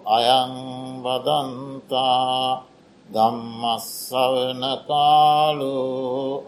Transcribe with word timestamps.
අයං 0.08 0.54
වදන්තා 1.02 2.77
දම්මස්සවන 3.08 4.62
කාලු 4.84 5.76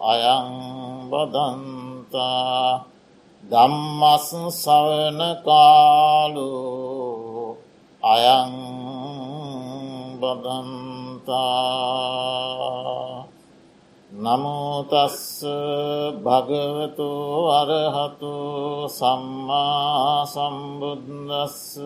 අයං 0.01 0.49
බදන්තා. 1.09 2.85
දම්මස් 3.43 4.29
සවන 4.53 5.19
කාලු 5.41 6.51
අයං 8.03 8.53
බදන්තා. 10.21 11.71
නමුතස්ස 14.11 15.41
භගවතු 16.21 17.09
අරහතු 17.51 18.33
සම්මා 18.89 20.25
සම්බුද්දස්ස. 20.25 21.81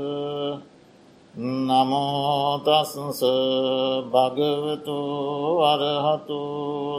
නමෝතස්ස 1.35 3.19
භගවතු 4.07 4.99
අරහතු 5.61 6.39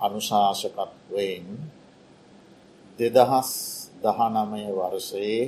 අනුශාසකත්වයෙන් 0.00 1.46
දෙදහස් 2.98 3.50
දහනමය 4.02 4.64
වර්ෂයේ 4.70 5.44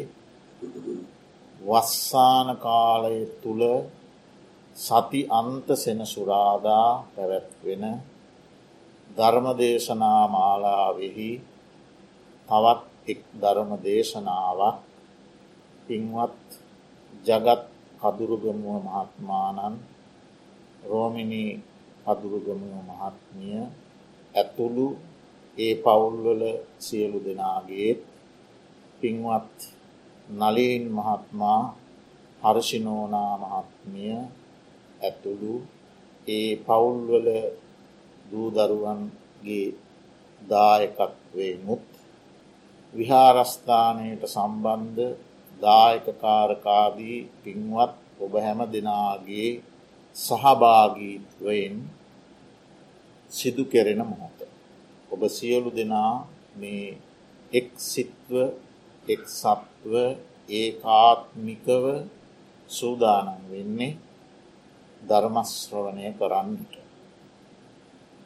වස්සාන 1.61 2.48
කාලය 2.58 3.18
තුළ 3.42 3.64
සති 4.77 5.20
අන්ත 5.30 5.67
සෙනසුරාදා 5.77 6.89
පැවැත්වෙන 7.08 7.84
ධර්මදේශනා 9.11 10.23
මාලාවෙහි 10.29 11.30
තවත් 12.48 12.83
එක් 13.06 13.20
ධර්ම 13.34 13.70
දේශනාවක් 13.80 14.77
පින්වත් 15.86 16.48
ජගත් 17.24 17.71
කදුරුගමුව 18.02 18.77
මහත්මානන් 18.86 19.74
රෝමිණී 20.83 21.52
කදුරුගමුව 22.07 22.74
මහත්මිය 22.90 23.61
ඇතුළු 24.35 24.86
ඒ 25.57 25.74
පවුල්වල 25.77 26.42
සියලු 26.79 27.18
දෙනාගේ 27.20 27.91
පින්වත් 29.01 29.57
නලීන් 30.30 30.85
මහත්මා 30.91 31.62
හර්ෂිනෝනා 32.42 33.33
මහත්මිය 33.42 34.17
ඇතුළු 35.01 35.55
ඒ 36.29 36.51
පවුල්වල 36.58 37.29
දූදරුවන්ගේ 38.27 39.67
දායකත්වේ 40.41 41.52
මුත් 41.58 41.86
විහාරස්ථානයට 42.92 44.23
සම්බන්ධ 44.27 45.01
දායකකාරකාදී 45.61 47.18
පින්වත් 47.40 47.95
ඔබ 48.20 48.33
හැම 48.36 48.61
දෙනාගේ 48.67 49.51
සහභාගීත්වයෙන් 50.17 51.77
සිදු 53.30 53.64
කෙරෙන 53.64 54.01
මොහොත. 54.02 54.39
ඔබ 55.11 55.20
සියලු 55.29 55.70
දෙනා 55.70 56.14
මේ 56.57 56.98
එක් 57.52 57.68
සිත්ව 57.83 58.33
එක් 59.05 59.23
සත්ව 59.33 59.92
ඒකාත්මිකව 60.51 61.85
සූදානන් 62.70 63.29
වෙන්නේ 63.51 63.98
ධර්මශ්‍රවණය 65.02 66.08
කරන්නට. 66.12 66.74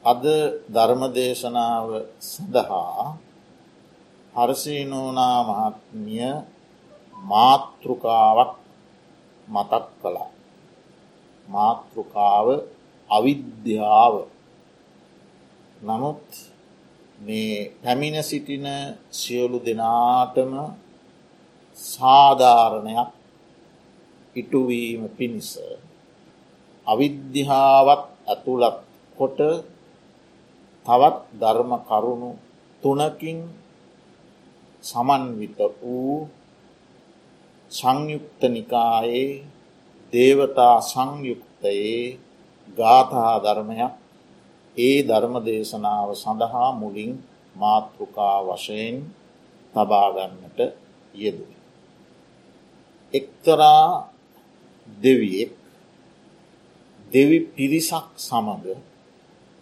අද 0.04 0.24
ධර්මදේශනාව 0.68 1.88
සඳහා 2.22 3.06
හරසීනෝනා 4.34 5.38
මහත්මිය 5.44 6.28
මාතෘකාවක් 7.16 8.52
මතක් 9.48 9.84
කළා. 10.00 10.30
මාතෘකාව 11.48 12.48
අවිද්‍යාව 13.10 14.14
නමුත් 15.78 16.26
මේ 17.18 17.72
පැමිණ 17.82 18.22
සිටින 18.22 18.66
සියලු 19.10 19.58
දෙනාටම 19.60 20.52
සාධාරණයක් 21.78 23.10
ඉටුවීම 24.36 25.02
පිණිස 25.08 25.50
අවිද්‍යාවත් 26.86 28.02
ඇතුළත් 28.26 28.78
කොට 29.16 29.38
තවත් 30.86 31.16
ධර්ම 31.40 31.72
කරුණු 31.80 32.30
තුනකින් 32.82 33.38
සමන්විත 34.84 35.58
වූ 35.80 36.28
සංයුක්ත 37.70 38.40
නිකායේ 38.48 39.42
දේවතා 40.12 40.76
සංයුක්තයේ 40.82 42.18
ගාථහා 42.68 43.36
ධර්මයක් 43.38 43.94
ඒ 44.76 44.98
ධර්ම 45.02 45.34
දේශනාව 45.44 46.08
සඳහා 46.14 46.70
මුලින් 46.72 47.12
මාතෘකා 47.54 48.38
වශයෙන් 48.46 48.96
තබාගන්නට 49.74 50.58
යෙද. 51.14 51.38
එක්තරා 53.14 53.86
දෙවියෙක් 54.88 55.52
දෙවි 57.12 57.38
පිරිසක් 57.48 58.08
සමඟ 58.18 58.66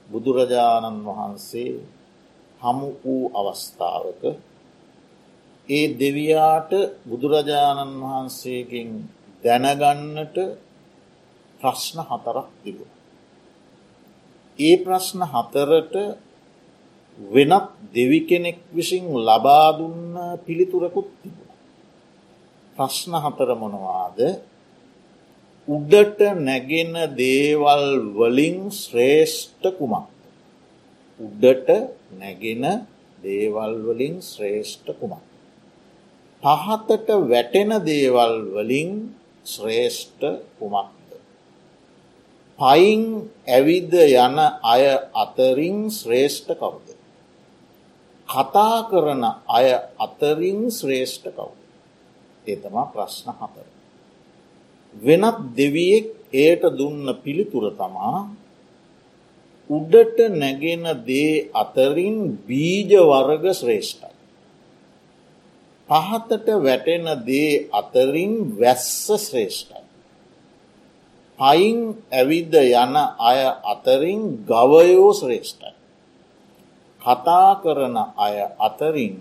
බුදුරජාණන් 0.09 1.05
වහන්සේ 1.07 1.75
හමු 2.61 2.89
වූ 3.00 3.25
අවස්ථාවක 3.33 4.23
ඒ 5.69 5.87
දෙවයාට 5.94 6.72
බුදුරජාණන් 7.05 7.94
වහන්සේගෙන් 8.02 8.90
දැනගන්නට 9.44 10.37
ප්‍රශ්න 11.61 11.99
හතරක් 12.02 12.49
තිබුණ. 12.62 12.93
ඒ 14.58 14.75
ප්‍රශ්න 14.76 15.20
හතරට 15.25 15.94
වෙනත් 17.19 17.69
දෙවි 17.94 18.20
කෙනෙක් 18.22 18.58
විසින් 18.70 19.05
ලබාදුන්න 19.20 20.14
පිළිතුරකුත් 20.44 21.08
තිබුණ. 21.20 21.50
ප්‍රශ්න 22.76 23.14
හතර 23.16 23.50
මොනවාද 23.56 24.19
උඩට 25.69 26.20
නැගෙන 26.40 26.93
දේවල් 27.16 27.84
වලින් 28.12 28.58
ශ්‍රේෂ්ඨ 28.72 29.66
කුමක්. 29.78 30.08
උඩට 31.20 31.69
නැගෙන 32.14 32.64
දේවල් 33.19 33.72
වලින් 33.87 34.16
ශ්‍රේෂ්ඨ 34.22 34.93
කුමක්. 35.00 35.34
පහතට 36.44 37.08
වැටෙන 37.25 37.70
දේවල් 37.87 38.35
වලින් 38.55 38.91
ශ්‍රේෂ්ඨ 39.44 40.25
කුමක්ද. 40.58 41.08
පයින් 42.58 43.02
ඇවිද 43.49 43.94
යන 43.94 44.37
අය 44.64 44.85
අතරින් 45.14 45.79
ශ්‍රේෂ්ඨ 45.91 46.52
කවුද. 46.55 46.87
කතා 48.29 48.79
කරන 48.91 49.25
අය 49.49 49.69
අතරින් 49.99 50.61
ශ්‍රේෂ්ඨ 50.70 51.32
කවුද. 51.32 51.61
ඒතමා 52.44 52.90
ප්‍රශ්න 52.93 53.32
හතර. 53.32 53.67
වෙනත් 54.94 55.38
දෙවියෙක් 55.56 56.08
ඒට 56.35 56.64
දුන්න 56.79 57.06
පිළිතුර 57.25 57.67
තමා 57.73 58.19
උඩට 59.70 60.19
නැගෙන 60.35 60.85
දේ 61.06 61.49
අතරින් 61.55 62.19
බීජ 62.47 62.93
වර්ග 63.02 63.44
ශ්‍රේෂ්ඨයි. 63.52 64.13
පහතට 65.89 66.49
වැටෙන 66.63 67.07
දේ 67.27 67.69
අතරින් 67.73 68.33
වැස්ස 68.61 69.07
ශ්‍රේෂ්ඨයි. 69.21 69.83
පයින් 71.39 71.79
ඇවිද 72.13 72.55
යන 72.55 72.95
අය 73.21 73.41
අතරින් 73.65 74.23
ගවයෝ 74.45 75.11
ශ්‍රේෂ්ඨයි. 75.13 75.75
කතා 77.03 77.51
කරන 77.63 77.97
අය 78.17 78.37
අතරින් 78.59 79.19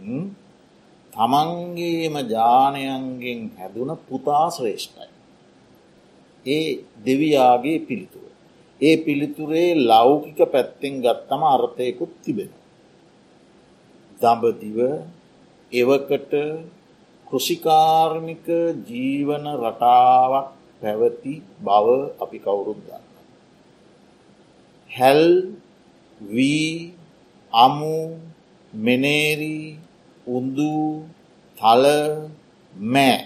තමන්ගේම 1.14 2.16
ජානයන්ගෙන් 2.28 3.42
හැදුන 3.58 3.90
පුතා 4.08 4.48
ශ්‍රේෂ්ඨයි. 4.50 5.12
ඒ 6.46 6.68
දෙවියාගේ 7.06 7.80
පිළිතුර. 7.80 8.30
ඒ 8.82 8.96
පිළිතුරේ 8.98 9.70
ලෞකික 9.82 10.40
පැත්තෙන් 10.52 10.94
ගත්තම 11.02 11.42
අර්ථයකුත් 11.46 12.14
තිබෙන. 12.24 12.52
දඹදිව 14.20 14.80
එවකට 15.74 16.34
කෘෂිකාර්මික 17.28 18.48
ජීවන 18.88 19.46
රටාවක් 19.56 20.48
පැවති 20.82 21.36
බව 21.60 21.88
අපි 22.24 22.38
කවුරුත් 22.40 22.80
ගන්න. 22.80 23.04
හැල් 24.92 25.24
වී 26.22 26.74
අමු 27.54 27.98
මෙනේරී 28.74 29.78
උන්දු 30.28 30.76
තල 31.58 31.86
මෑ 32.74 33.18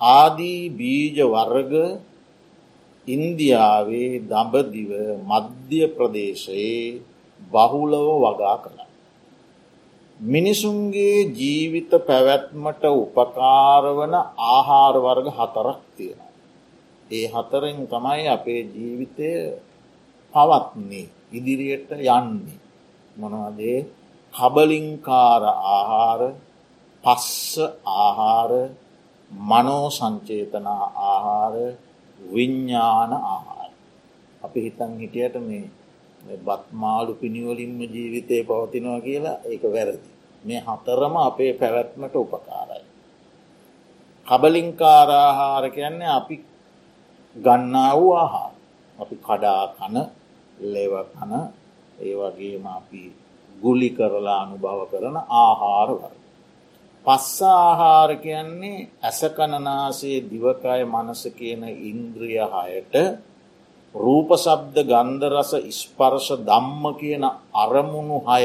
ආදී 0.00 0.62
බීජ 0.70 1.18
වර්ග 1.26 1.72
ඉන්දියාවේ 3.06 4.12
දඹදිව 4.22 4.90
මධ්‍ය 5.22 5.80
ප්‍රදේශයේ 5.88 7.00
බහුලව 7.40 8.06
වගා 8.24 8.56
කළ. 8.64 8.89
මිනිසුන්ගේ 10.20 11.32
ජීවිත 11.32 11.90
පැවැත්මට 11.98 12.84
උපකාරවන 12.84 14.14
ආහාරවර්ග 14.46 15.26
හතරක් 15.28 15.80
තියෙන. 15.96 16.20
ඒ 17.10 17.26
හතරෙන් 17.26 17.78
තමයි 17.84 18.28
අපේ 18.28 18.62
ජීවිතය 18.66 19.30
පවත්න්නේ 20.34 21.08
ඉදිරියට 21.32 21.90
යන්නේ. 21.92 22.60
මොනවදේ 23.16 23.78
කබලින්කාර 24.34 25.42
ආහාර 25.70 26.22
පස්ස 27.04 27.56
ආහාර 27.96 28.52
මනෝ 29.30 29.86
සංචේතනා 29.90 30.84
ආහාර 31.06 31.54
විඤ්ඥාන 32.18 33.12
ආහාර. 33.24 33.70
අපි 34.42 34.58
හිතන් 34.60 34.92
හිටියට 35.00 35.36
මේ 35.40 35.64
බත්මාලු 36.38 37.14
පිණිවලින්ම 37.14 37.80
ජීවිතය 37.84 38.44
පවතිනවා 38.44 39.00
කියලා 39.00 39.42
ඒක 39.44 39.62
වැරදි. 39.64 40.08
මේ 40.44 40.60
හතරම 40.60 41.14
අපේ 41.18 41.52
පැවැත්මට 41.54 42.14
උපකාරයි. 42.16 42.84
කබලින්කාරාහාර 44.26 45.64
කියන්නේ 45.70 46.10
අපි 46.10 46.36
ගන්නා 47.36 47.92
වූ 47.96 48.12
ආහාර. 48.14 48.52
අපි 48.98 49.14
කඩා 49.18 49.64
කන 49.70 49.96
ලෙව 50.64 50.94
කන 51.10 51.32
ඒ 51.98 52.14
වගේම 52.14 52.64
අපි 52.68 53.02
ගුලි 53.50 53.90
කරලා 53.90 54.38
අනුභව 54.42 54.80
කරන 54.90 55.16
ආහාරවර. 55.38 56.12
පස්ස 57.04 57.42
ආහාර 57.42 58.10
කියන්නේ 58.16 58.88
ඇසකණනාසේ 59.02 60.18
දිවකය 60.22 60.80
මනස 60.86 61.22
කියන 61.38 61.62
ඉන්ද්‍රිය 61.90 62.38
හයට 62.46 62.94
රූපසබ්ද 63.94 64.76
ගන්ධරස 64.82 65.52
ඉස්පර්ශ 65.62 66.30
දම්ම 66.40 66.84
කියන 66.94 67.24
අරමුණු 67.54 68.18
හය 68.22 68.44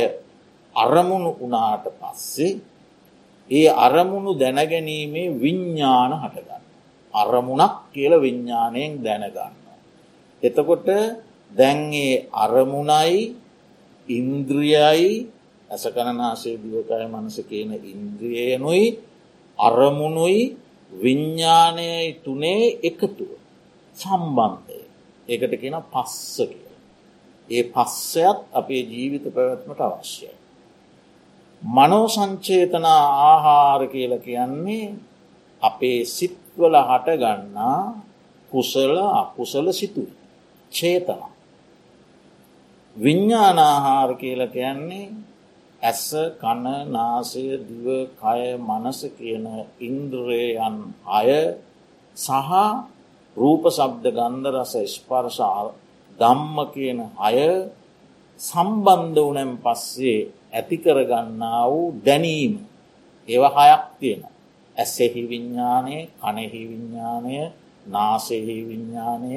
අරමුණු 0.75 1.31
වනාට 1.35 1.85
පස්සේ 1.93 2.59
ඒ 3.49 3.69
අරමුණු 3.69 4.31
දැනගැනීමේ 4.33 5.33
විඤ්ඥාන 5.33 6.11
හටගන්න. 6.13 6.63
අරමුණක් 7.13 7.75
කියල 7.91 8.13
විඤ්ඥානයෙන් 8.17 8.91
දැනගන්න. 8.99 9.53
එතකොට 10.43 10.87
දැන්ගේ 11.51 12.27
අරමුණයි 12.33 13.35
ඉන්ද්‍රියයි 14.07 15.29
ඇසකණනාසේ 15.69 16.57
දිවකය 16.57 17.05
මනස 17.05 17.37
කියන 17.43 17.71
ඉන්ද්‍රියයනුයි 17.85 18.85
අරමුණුයි 19.59 20.57
විඤ්ඥානයයි 20.91 22.19
තුනේ 22.19 22.81
එකතුව 22.81 23.31
සම්බන්ධය 23.97 24.84
ඒකට 25.27 25.53
කියෙන 25.55 25.77
පස්ස 25.85 26.37
කිය. 26.43 26.65
ඒ 27.49 27.63
පස්සයත් 27.65 28.39
අපේ 28.51 28.81
ජීවිත 28.83 29.25
පැවැත්මට 29.29 29.81
අවශ්‍යයි. 29.81 30.33
මනෝ 31.61 32.07
සංචේතනා 32.07 33.03
ආහාර 33.23 33.81
කියල 33.87 34.13
කියන්නේ 34.19 34.95
අපේ 35.61 35.99
සිත්වල 36.07 36.75
හටගන්නා 36.81 37.79
කුසල 38.51 38.93
අකුසල 39.13 39.67
සිතුයි. 39.71 40.13
චේතනා. 40.71 41.31
විඤ්ඥානාහාර 42.95 44.11
කියල 44.15 44.41
කියන්නේ 44.47 45.07
ඇස 45.81 46.03
කණ 46.35 46.89
නාසය 46.89 47.45
දිව 47.59 47.85
කය 48.15 48.41
මනස 48.59 48.99
කියන 49.17 49.45
ඉන්ද්‍රයන් 49.79 50.75
අය 51.09 51.29
සහ 52.17 52.51
රූප 53.37 53.63
සබ්ද 53.69 54.05
ගන්ධ 54.09 54.47
රස 54.53 54.73
ස්පර්ශාව 54.93 55.67
දම්ම 56.19 56.57
කියන 56.71 56.99
අය 57.19 57.39
සම්බන්ධ 58.39 59.19
වනෙන් 59.21 59.51
පස්සේ 59.57 60.19
ඇතිකරගන්නා 60.51 61.63
වූ 61.65 61.87
දැනීම 61.99 62.53
ඒව 63.27 63.43
හයක් 63.49 63.83
තියෙන. 63.99 64.21
ඇස්සෙහි 64.75 65.21
විඤ්ඥානය 65.23 65.95
කනෙහි 66.15 66.61
විඤ්ඥානය 66.63 67.35
නාසෙහි 67.85 68.57
විඤ්ඥානය 68.61 69.33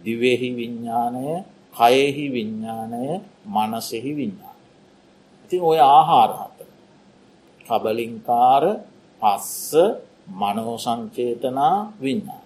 දිවෙහි 0.00 0.48
විඤ්ඥානය 0.50 1.24
කයෙහි 1.72 2.24
විඤ්ඥානය 2.28 3.02
මනසෙහි 3.46 4.12
විඤ්ඥාන. 4.12 4.58
ඉතින් 5.44 5.62
ඔය 5.62 5.78
ආහාරහත. 5.80 6.56
කබලින්කාර 7.66 8.64
පස්ස 9.20 9.72
මනෝසංචේතනා 10.30 11.76
විඤ්ඥා. 12.00 12.41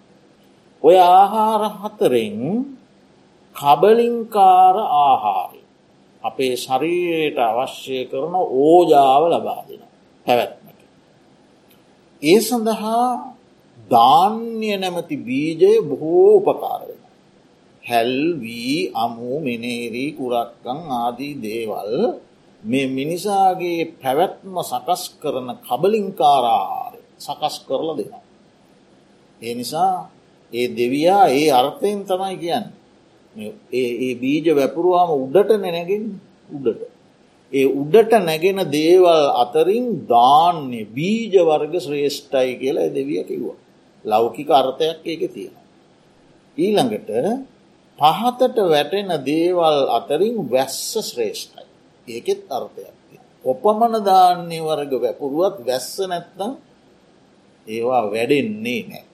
ඔය 0.82 0.96
ආහාර 0.96 1.62
හතරෙන් 1.74 2.38
කබලින්කාර 3.56 4.76
ආහාරය 4.76 5.62
අපේ 6.22 6.54
ශරීරයට 6.56 7.38
අවශ්‍ය 7.40 7.98
කරන 8.04 8.34
ඕජාව 8.34 9.22
ලබා 9.28 9.62
දෙන 9.68 9.82
පැවැත්මට. 10.26 10.80
ඒ 12.22 12.38
සඳහා 12.40 13.08
ධාන්‍ය 13.88 14.70
නැමති 14.74 15.16
බීජය 15.18 15.72
බොහෝ 15.82 16.30
උපකාරය. 16.40 16.94
හැල්වී 17.84 18.90
අමු 18.94 19.32
මෙනේරී 19.38 20.10
කුරක්කං 20.12 20.80
ආදී 20.94 21.34
දේවල් 21.38 21.92
මේ 22.62 22.86
මිනිසාගේ 22.88 23.80
පැවැත්ම 23.94 24.54
සකස් 24.62 25.02
කරන 25.22 25.48
කබලින්කාරාහාරය 25.62 27.00
සකස් 27.18 27.56
කරල 27.64 27.88
දෙනවා. 27.94 28.24
ඒ 29.40 29.54
නිසා 29.54 30.15
ඒ 30.52 30.68
දෙවයා 30.70 31.24
ඒ 31.30 31.48
අර්ථයෙන් 31.52 32.04
තමයි 32.04 32.36
කියන්න. 32.36 32.66
ඒ 33.72 34.14
බීජ 34.16 34.46
වැපුරුවාම 34.54 35.10
උඩට 35.16 35.50
නැනැගෙන් 35.54 36.04
උඩට. 36.50 36.80
ඒ 37.52 37.66
උඩට 37.72 38.12
නැගෙන 38.20 38.58
දේවල් 38.70 39.22
අතරින් 39.36 39.86
දාන්නේ 40.06 40.88
බීජ 40.88 41.34
වර්ග 41.40 41.74
ශ්‍රේෂ්ඨයි 41.78 42.52
කියලා 42.56 42.90
දෙවිය 42.90 43.22
කිව්වා. 43.24 43.58
ලෞකික 44.04 44.50
අර්ථයක් 44.50 44.98
ඒක 45.04 45.22
තියෙන. 45.32 45.56
ඊළඟට 46.58 47.10
පහතට 47.98 48.56
වැටෙන 48.64 49.10
දේවල් 49.24 49.78
අතරින් 49.90 50.36
වැස්ස 50.50 50.92
ශ්‍රේෂ්ඨයි. 51.02 51.66
ඒකෙත් 52.08 52.42
අර්ථයක්. 52.50 52.94
ඔපමණ 53.44 53.94
ධාන්‍ය 54.02 54.58
වර්ග 54.60 54.92
වැපුරුවත් 54.96 55.56
වැස්ස 55.62 55.94
නැත්තම් 56.04 56.52
ඒවා 57.66 58.04
වැඩෙන්නේ 58.06 58.82
නෑ. 58.84 59.04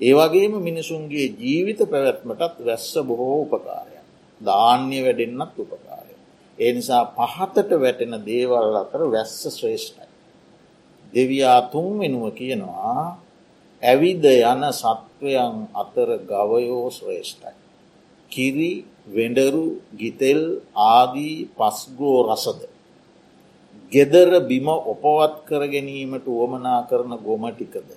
ඒවගේම 0.00 0.54
මිනිසුන්ගේ 0.60 1.26
ජීවිත 1.34 1.80
පැවැත්මටත් 1.84 2.58
වැස්ස 2.60 2.92
බොහෝ 3.02 3.36
උපකාරය. 3.42 3.96
ධාන්‍ය 4.40 4.98
වැඩෙන්න්නත් 5.00 5.54
උපකාරය. 5.56 6.14
ඒ 6.58 6.72
නිසා 6.72 7.04
පහතට 7.08 7.70
වැටෙන 7.74 8.14
දේවල් 8.22 8.76
අතර 8.76 9.00
වැස්ස 9.06 9.40
ශ්‍රේෂ්ඨයි. 9.48 10.08
දෙවයා 11.12 11.60
තුන් 11.64 11.90
වෙනුව 11.98 12.24
කියනවා 12.32 13.00
ඇවිද 13.82 14.24
යන 14.24 14.62
සත්වයන් 14.72 15.54
අතර 15.74 16.08
ගවයෝ 16.24 16.86
ශ්‍රේෂ්ඨයි. 16.90 17.56
කිරි 18.32 18.72
වෙඩරු 19.08 19.66
ගිතෙල් 19.94 20.42
ආදී 20.86 21.36
පස්ගෝ 21.52 22.18
රසද. 22.26 22.60
ගෙදර 23.92 24.30
බිම 24.42 24.68
ඔපවත් 24.68 25.34
කර 25.48 25.62
ගැනීමට 25.66 26.26
වුවමනා 26.28 26.80
කරන 26.88 27.12
ගොමටිකද. 27.18 27.88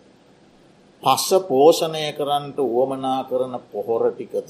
පස්ස 1.04 1.30
පෝෂණය 1.48 2.06
කරන්නට 2.14 2.58
වුවමනා 2.66 3.22
කරන 3.24 3.54
පොහොරටිකද. 3.72 4.50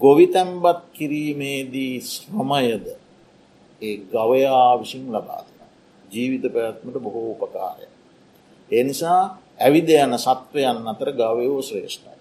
ගොවිතැම්බත් 0.00 0.80
කිරීමේදී 0.92 1.94
ශ්‍රමයද 2.02 2.86
ඒ 3.82 3.96
ගවයා 4.06 4.80
විසින් 4.80 5.04
ලබාදන. 5.12 5.60
ජීවිත 6.12 6.44
පැත්මට 6.52 6.96
බොහෝ 6.98 7.30
උපකාරය. 7.32 7.86
එනිසා 8.70 9.22
ඇවිද 9.58 9.88
යන 9.96 10.14
සත්වයන් 10.18 10.78
අතර 10.86 11.10
ගවයෝ 11.12 11.62
ශ්‍රේෂ්ඨයි. 11.62 12.20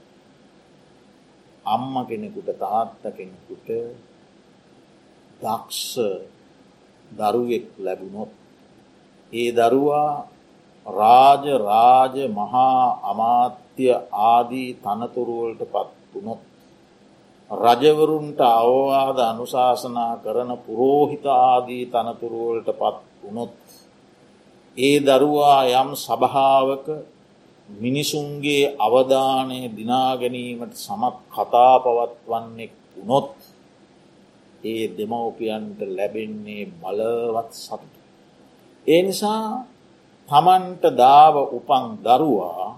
අම්ම 1.66 1.94
කෙනෙකුට 2.06 2.50
තාත්ත 2.60 3.04
කෙනෙකුට 3.18 3.68
දක්ෂ 5.42 5.94
දරුවෙක් 7.12 7.68
ලැබුණොත්. 7.78 8.32
ඒ 9.34 9.50
දරුවා 9.52 10.12
රාජ 10.86 11.46
රාජ 11.60 12.16
මහා 12.30 13.00
අමාත්‍ය 13.04 13.86
ආදී 14.26 14.70
තනතුරුවලට 14.76 15.62
පත් 15.66 15.90
වුණොත්. 16.12 16.42
රජවරුන්ට 17.52 18.40
අවවාද 18.42 19.18
අනුශාසනා 19.24 20.14
කරන 20.18 20.52
පුරෝහිත 20.60 21.26
ආදී 21.26 21.86
තනතුරුවලට 21.88 22.70
පත් 22.72 22.98
වුණොත්. 23.22 23.54
ඒ 24.78 24.98
දරුවා 25.00 25.62
යම් 25.74 25.90
සභාවක 25.98 26.86
මිනිසුන්ගේ 27.70 28.74
අවධානය 28.78 29.60
දිනාගැනීමට 29.72 30.74
සමත් 30.78 31.18
කතා 31.28 31.76
පවත්වන්නෙක් 31.80 32.74
වුණොත් 32.96 33.34
ඒ 34.64 34.84
දෙමවපියන්ට 34.90 35.80
ලැබෙන්නේ 35.88 36.64
බලවත් 36.74 37.52
සතුට. 37.56 37.94
ඒ 38.88 39.02
නිසා 39.02 39.46
තමන්ට 40.30 40.84
දාව 40.94 41.36
උපන් 41.52 41.86
දරුවා 42.00 42.70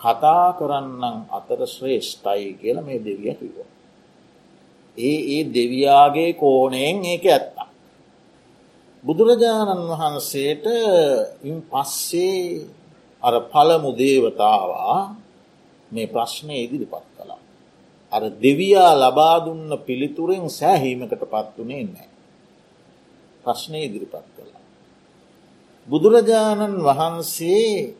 කතා 0.00 0.46
කරන්නන් 0.58 1.16
අතර 1.28 1.60
ශ්‍රේෂ්ඨයි 1.66 2.50
කියල 2.54 2.78
මේ 2.80 2.98
දෙවිය 2.98 3.34
කිව. 3.34 3.56
ඒ 4.96 5.18
ඒ 5.28 5.42
දෙවයාගේ 5.48 6.32
කෝනයෙන් 6.34 6.98
ඒක 7.04 7.24
ඇත්තා. 7.26 7.68
බුදුරජාණන් 9.04 9.84
වහන්සේට 9.90 10.66
ඉන් 11.42 11.56
පස්සේ 11.62 12.66
අර 13.22 13.34
පළමු 13.44 13.90
දේවතාවා 13.94 15.00
මේ 15.90 16.06
ප්‍රශ්නය 16.06 16.54
ඉදිරිපත් 16.56 17.06
කළා. 17.16 17.40
අර 18.12 18.22
දෙවයා 18.38 18.92
ලබා 18.94 19.36
දුන්න 19.44 19.70
පිළිතුරෙන් 19.86 20.46
සෑහීමකට 20.50 21.22
පත්වනේ 21.24 21.84
නෑ. 21.86 22.08
ප්‍රශ්නය 23.44 23.78
ඉදිරිපත් 23.80 24.14
කළා. 24.28 24.37
බුදුරජාණන් 25.88 26.76
වහන්සේ 26.80 27.94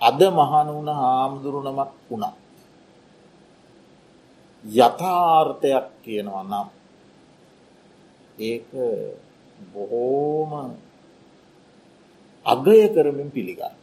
අද 0.00 0.20
මහනුවන 0.30 0.88
හාමුදුරුණමක් 0.94 1.90
වුණා. 2.08 2.34
යථාර්ථයක් 4.64 5.86
කියනවා 6.02 6.44
නම් 6.44 6.68
ඒක 8.40 8.68
බොහෝම 9.72 10.52
අගය 12.46 12.80
කරමින් 12.88 13.30
පිළිගන්න. 13.30 13.74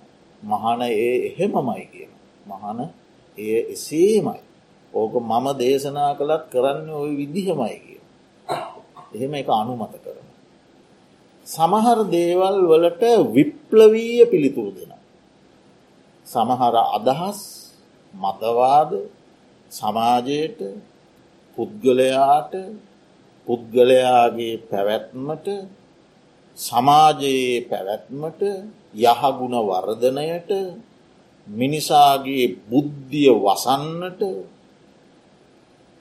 මහන 0.43 0.81
ඒ 0.83 1.15
එහෙමමයි 1.27 1.85
කියන. 1.85 2.11
මහන 2.45 2.79
එය 3.37 3.49
එසේමයි. 3.67 4.41
ඕක 4.93 5.13
මම 5.21 5.47
දේශනා 5.55 6.11
කළත් 6.13 6.43
කරන්න 6.51 6.87
ඔය 6.91 7.11
විදිහමයි 7.15 7.77
කිය. 7.77 8.01
එහෙම 9.13 9.33
එක 9.33 9.49
අනුමත 9.51 9.95
කරන. 9.95 10.22
සමහර 11.47 11.99
දේවල් 12.07 12.57
වලට 12.63 13.03
විප්ලවීය 13.29 14.23
පිළිතුරු 14.25 14.71
දෙන. 14.71 14.91
සමහර 16.27 16.75
අදහස් 16.97 17.39
මතවාද 18.13 18.91
සමාජයට 19.71 20.59
පුද්ගලයාට 21.57 22.53
පුද්ගලයාගේ 23.47 24.55
පැවැත්මට 24.63 25.47
සමාජයේ 26.57 27.65
පැවැත්මට 27.69 28.41
යහගුණ 29.03 29.55
වර්ධනයට 29.61 30.51
මිනිසාගේ 31.47 32.45
බුද්ධිය 32.63 33.31
වසන්නට 33.35 34.21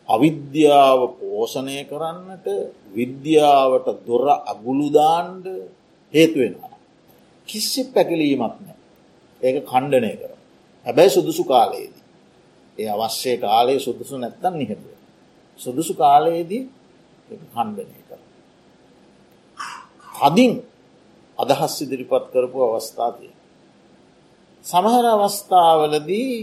අවිද්‍යාව 0.08 1.00
පෝෂණය 1.18 1.78
කරන්නට 1.84 2.46
විද්‍යාවට 2.92 3.88
දොර 4.06 4.26
අගුළුදාන්ඩ 4.44 5.46
හේතුවෙනවා. 6.14 6.76
කිස්සි 7.48 7.80
පැකිලීමක් 7.86 8.56
නෑ 8.58 8.78
ඒක 9.40 9.56
කණ්ඩනය 9.64 10.12
කර. 10.12 10.32
හැබැයි 10.86 11.10
සුදුසු 11.10 11.44
කාලයේදී. 11.44 12.04
ඒ 12.78 12.88
අවශ්‍යය 12.90 13.36
කාලයේ 13.38 13.80
සුදුසු 13.80 14.14
නැත්තන් 14.16 14.54
නිහටුව. 14.58 14.94
සුදුසු 15.58 15.92
කාලයේදී 15.94 16.62
කණ්ඩනය 17.50 18.00
කර. 18.00 18.20
හදින් 20.14 20.52
අදහස් 21.38 21.74
ඉදිරිපත් 21.82 22.24
කරපු 22.32 22.58
අවස්ථාතිය. 22.66 23.32
සමහර 24.64 25.04
අවස්ථාවලදී 25.08 26.36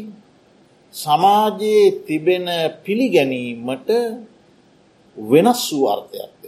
සමාජයේ 0.94 1.86
තිබෙන 2.00 2.48
පිළිගැනීමට 2.84 3.90
වෙනස් 5.18 5.62
වූ 5.70 5.86
අර්ථයක් 5.88 6.34
දෙන. 6.34 6.39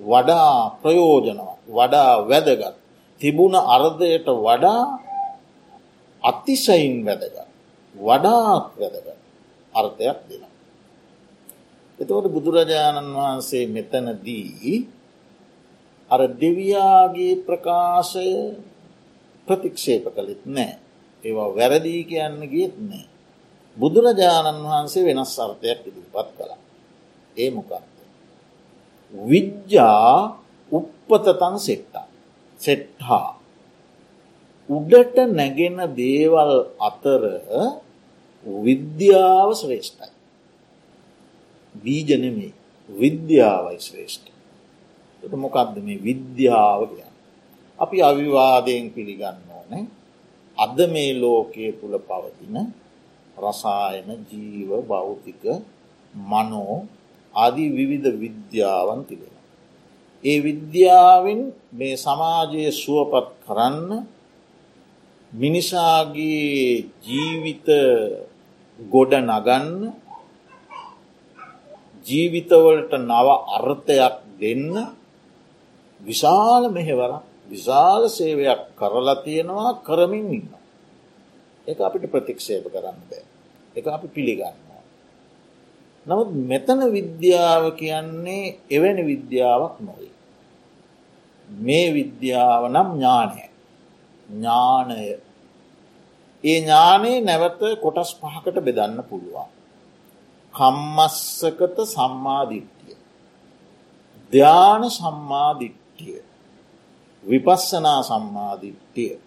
වඩා 0.00 0.78
ප්‍රයෝජනව 0.82 1.40
වඩා 1.68 2.12
වැදගත් 2.24 2.76
තිබුණ 3.20 3.54
අර්ධයට 3.54 4.26
වඩා 4.38 4.82
අතිශයින් 6.22 7.04
වැදගත් 7.06 7.36
වඩාත් 7.94 8.66
වැදගත් 8.76 9.08
අර්ථයක් 9.72 10.18
දෙන. 10.28 10.44
එතවට 11.98 12.26
බුදුරජාණන් 12.30 13.10
වහන්සේ 13.16 13.64
මෙතනදී 13.66 14.74
අර 16.10 16.20
දෙවයාගේ 16.34 17.42
ප්‍රකාශය 17.46 18.28
ප්‍රතික්ෂේප 19.46 20.04
කළෙත් 20.14 20.42
නෑ. 20.46 20.78
ඒවා 21.24 21.50
වැරදිී 21.50 22.02
කියන්න 22.04 22.38
ගියත් 22.46 22.76
නෑ. 22.80 23.06
බුදුරජාණන් 23.76 24.62
වහන්සේ 24.64 25.06
වෙනස් 25.08 25.34
අර්ථයක් 25.38 25.80
ඉදිරිපත් 25.80 26.28
කළා. 26.36 26.60
ඒ 27.36 27.50
මොකක්ද. 27.50 27.97
විද්‍යා 29.12 30.38
උප්පතතන් 30.72 31.56
සෙට්ටා 31.58 32.06
සෙට්හා 32.60 33.38
උඩට 34.68 35.16
නැගෙන 35.30 35.78
දේවල් 35.96 36.52
අතර 36.80 37.22
විද්‍යාව 38.46 39.48
ශ්‍රේෂ්ඨයි. 39.54 40.12
බීජනෙමේ 41.74 42.52
විද්‍යාවයි 42.88 43.78
ශ්‍රේෂ්ඨ. 43.80 44.28
මොකක්ද 45.22 45.76
මේ 45.78 45.98
විද්‍යාව 46.00 46.80
කිය. 46.90 47.08
අපි 47.78 47.96
අවිවාදයෙන් 48.02 48.86
පිළිගන්න 48.90 49.38
ඕනේ 49.48 49.84
අද 50.58 50.78
මේ 50.90 51.12
ලෝකයේ 51.14 51.72
තුළ 51.72 51.94
පවතින 52.00 52.56
රසායන 53.36 54.08
ජීව 54.30 54.70
භෞතික 54.82 55.42
මනෝ 56.14 56.76
ආදී 57.38 57.70
විවිධ 57.70 58.08
විද්‍යාවන් 58.16 59.00
තිබෙන. 59.04 59.34
ඒ 60.24 60.38
විද්‍යාවෙන් 60.40 61.40
මේ 61.72 61.94
සමාජය 61.96 62.62
සුවපත් 62.74 63.28
කරන්න 63.44 63.90
මිනිසාගේ 65.32 66.88
ජීවිත 67.00 67.68
ගොඩ 68.78 69.12
නගන්න 69.20 69.92
ජීවිතවලට 72.06 72.92
නව 73.00 73.28
අර්ථයක් 73.50 74.16
දෙන්න 74.40 74.72
විශාල 76.00 76.64
මෙහෙවර 76.70 77.12
විශාල 77.46 78.02
සේවයක් 78.08 78.62
කරලා 78.74 79.18
තියෙනවා 79.18 79.80
කරමින් 79.80 80.26
ඉන්න. 80.32 80.48
එක 81.66 81.78
අපිට 81.78 82.06
ප්‍රතික්ෂේප 82.06 82.64
කරන්න 82.66 82.98
බෑ. 83.02 83.24
එක 83.76 83.84
අපි 83.86 84.08
පිළිගන්නවා. 84.08 84.67
නමුත් 86.08 86.30
මෙතන 86.50 86.80
විද්‍යාව 86.92 87.64
කියන්නේ 87.70 88.44
එවැනි 88.70 89.02
විද්‍යාවක් 89.02 89.74
නොවේ. 89.80 90.14
මේ 91.48 91.86
විද්‍යාව 91.92 92.62
නම් 92.68 92.88
ඥානය. 92.94 93.42
ඥානය. 94.28 94.98
ඒ 96.44 96.58
ඥානයේ 96.60 97.20
නැවත 97.20 97.60
කොටස් 97.82 98.10
පහකට 98.20 98.56
බෙදන්න 98.60 98.98
පුළුවන්. 99.08 99.50
කම්මස්සකත 100.54 101.76
සම්මාධිට්ටිය. 101.86 102.96
ධ්‍යාන 104.32 104.82
සම්මාධිට්ටිය. 104.90 105.88
දිට්ඨිය. 105.98 106.22
විපස්සනා 107.24 108.02
සම්මාධිට්ටිය 108.02 109.20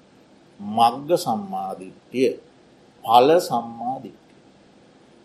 මග්ග 0.59 1.09
සම්මාධිට්ටිය 1.17 2.33
පල 3.03 3.29
සම්මාධිට්ටිය. 3.39 4.41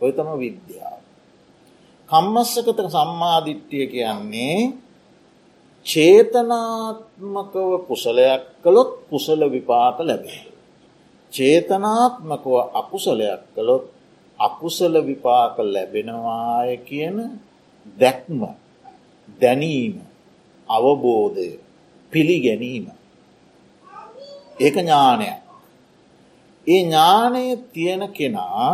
ඔය 0.00 0.12
තම 0.12 0.30
විද්‍යාව. 0.38 1.00
කම්මස්සකත 2.08 2.78
සම්මාධිට්්‍යය 2.88 3.86
කියන්නේ 3.86 4.58
චේතනාත්මකව 5.86 7.70
කුසලයක් 7.84 8.42
කළොත් 8.62 8.90
කුසල 9.06 9.40
විපාක 9.46 9.98
ලැබේ. 10.00 10.42
චේතනාත්මකව 11.32 12.54
අකුසලයක් 12.72 13.42
කළොත් 13.54 13.84
අකුසල 14.40 14.94
විපාක 15.00 15.56
ලැබෙනවාය 15.64 16.70
කියන 16.80 17.16
දැක්ම 17.96 18.40
දැනීම 19.38 19.94
අවබෝධය 20.68 21.48
පිළිගැනීම 22.12 22.86
ඒක 24.58 24.76
ඥානය 24.76 25.26
ඒ 26.66 26.80
ඥානය 26.80 27.44
තියෙන 27.66 28.02
කෙනා 28.08 28.72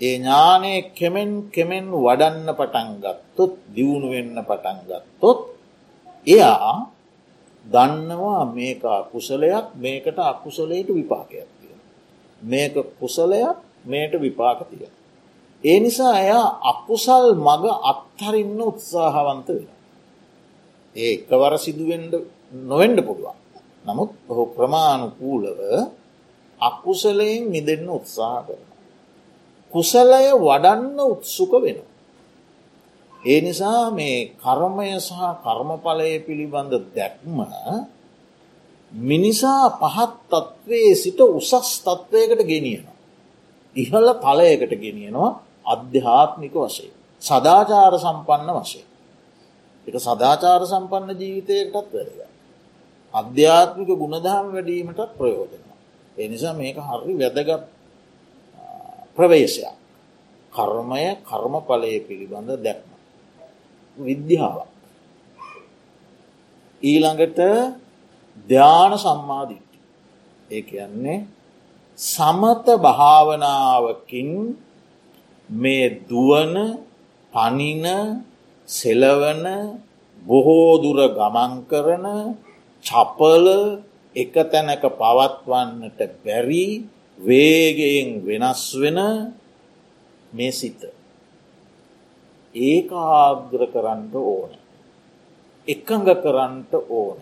ඒ 0.00 0.14
ඥානය 0.14 0.72
කෙමෙන් 0.92 1.30
කෙමෙන් 1.48 1.86
වඩන්න 1.96 2.48
පටන් 2.50 2.90
ගත්තොත් 2.98 3.52
දියුණු 3.74 4.08
වෙන්න 4.10 4.36
පටන් 4.40 4.78
ගත්තොත් 4.84 5.40
එයා 6.26 6.74
දන්නවා 7.66 8.42
මේක 8.48 8.82
අකුසලයක් 8.92 9.66
මේකට 9.76 10.18
අකුසලයට 10.24 10.88
විපාකයක් 10.90 11.48
තිය. 11.52 11.74
මේක 12.42 12.74
කුසලයක් 12.94 13.56
මේට 13.84 14.12
විපාක 14.16 14.60
තිය. 14.70 14.86
ඒ 15.64 15.78
නිසා 15.80 16.14
එයා 16.18 16.48
අකුසල් 16.64 17.26
මග 17.38 17.64
අත්හරින්න 17.84 18.60
උත්සාහවන්ත 18.62 19.48
වෙන. 19.50 19.68
ඒ 20.96 21.10
එකවර 21.14 21.52
සිදුවෙන්ඩ 21.56 22.12
නොවෙන්ඩ 22.64 22.98
පුළුවන්. 23.02 23.38
නමුත් 23.84 24.10
ඔහු 24.28 24.42
ප්‍රමාණුකූලව 24.48 25.60
අකුසලයෙන් 26.60 27.42
මිදෙන්න 27.46 27.88
උත්සාහ 27.90 28.40
කරන. 28.46 28.67
කුසලය 29.72 30.24
වඩන්න 30.38 30.98
උත්සුක 31.06 31.52
වෙන. 31.58 31.78
ඒ 33.22 33.40
නිසා 33.40 33.90
මේ 33.90 34.32
කර්මය 34.36 34.88
සහ 34.98 35.20
කර්මඵලය 35.38 36.10
පිළිබඳ 36.20 36.72
දැක්ම 36.90 37.36
මිනිසා 38.92 39.64
පහත් 39.72 40.12
තත්ත්වයේ 40.30 40.94
සිට 40.94 41.20
උසස් 41.20 41.52
තත්ත්වයකට 41.78 42.42
ගෙනියනවා. 42.44 42.96
ඉහල 43.76 44.06
තලයකට 44.16 44.72
ගෙනියනවා 44.76 45.30
අධ්‍යාත්මික 45.66 46.54
වශය. 46.54 46.88
සදාචාර 47.22 47.94
සම්පන්න 47.96 48.50
වශය. 48.56 48.82
එක 49.86 49.94
සදාචාර 49.98 50.62
සම්පන්න 50.64 51.10
ජීවිතයකටත් 51.12 51.74
වැරග. 51.92 52.18
අධ්‍යාත්මික 53.14 53.88
ගුණදහම් 53.94 54.46
වැඩීමටත් 54.52 55.10
ප්‍රයෝජන. 55.16 55.64
එනිසා 56.16 56.54
මේක 56.54 56.76
හරි 56.78 57.12
වැදගත් 57.14 57.77
ප්‍රවේශයක්. 59.18 59.74
කර්මය 60.52 61.04
කර්මඵලය 61.22 61.92
පිළිබඳ 62.06 62.50
දැක්ම. 62.58 62.90
විද්‍යාව. 63.96 64.58
ඊළඟට 66.82 67.40
ධ්‍යාන 68.48 68.92
සම්මාධිට්ටි. 68.96 69.78
ඒ 70.50 70.62
කියන්නේ 70.62 71.26
සමත 71.98 72.66
භාවනාවකින් 72.78 74.30
මේ 75.50 75.86
දුවන 76.08 76.54
පනින 77.32 77.84
සෙලවන 78.68 79.44
බොහෝදුර 80.22 80.98
ගමන් 81.10 81.52
කරන 81.70 82.06
චපල 82.84 83.46
එක 84.16 84.34
තැනක 84.52 84.84
පවත්වන්නට 84.92 86.00
බැරි 86.22 86.68
වේගයෙන් 87.18 88.08
වෙනස් 88.24 88.62
වෙන 88.74 88.98
මේ 90.32 90.52
සිත. 90.52 90.80
ඒකාග්‍ර 92.54 93.62
කරන්නට 93.66 94.14
ඕන. 94.14 94.50
එකඟ 95.68 96.08
කරන්නට 96.16 96.72
ඕන. 96.90 97.18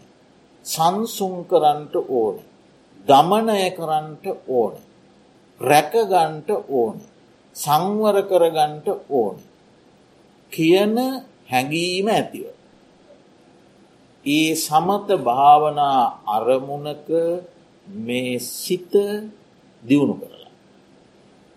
සංසුන් 0.65 1.35
කරන්නට 1.45 1.95
ඕන. 1.95 2.37
දමනය 3.07 3.63
කරන්නට 3.71 4.27
ඕන. 4.49 4.75
රැකගන්ට 5.61 6.51
ඕන. 6.71 6.97
සංවර 7.57 8.17
කරගන්ට 8.23 8.89
ඕන. 9.11 9.37
කියන 10.53 10.97
හැඟීම 11.49 12.09
ඇතිව. 12.09 12.47
ඒ 14.25 14.55
සමත 14.57 15.09
භාවනා 15.21 16.01
අරමුණක 16.27 17.09
මේ 17.87 18.39
සිත 18.39 18.93
දියුණු 19.89 20.15
කරලා. 20.15 20.53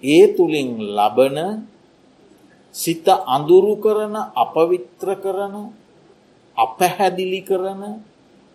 ඒ 0.03 0.25
තුළින් 0.35 0.69
ලබන 0.97 1.37
සිත 2.75 3.07
අඳුරු 3.27 3.75
කරන 3.75 4.15
අපවිත්‍ර 4.35 5.09
කරන 5.15 5.55
අපහැදිලි 6.57 7.41
කරන 7.41 7.81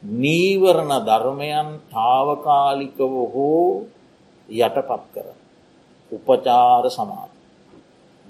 නීවරණ 0.02 0.92
ධර්මයන් 1.04 1.68
තාවකාලිකව 1.92 3.12
හෝ 3.34 3.86
යටපත් 4.48 5.04
කර. 5.14 5.26
උපචාර 6.12 6.84
සමාධ. 6.90 7.34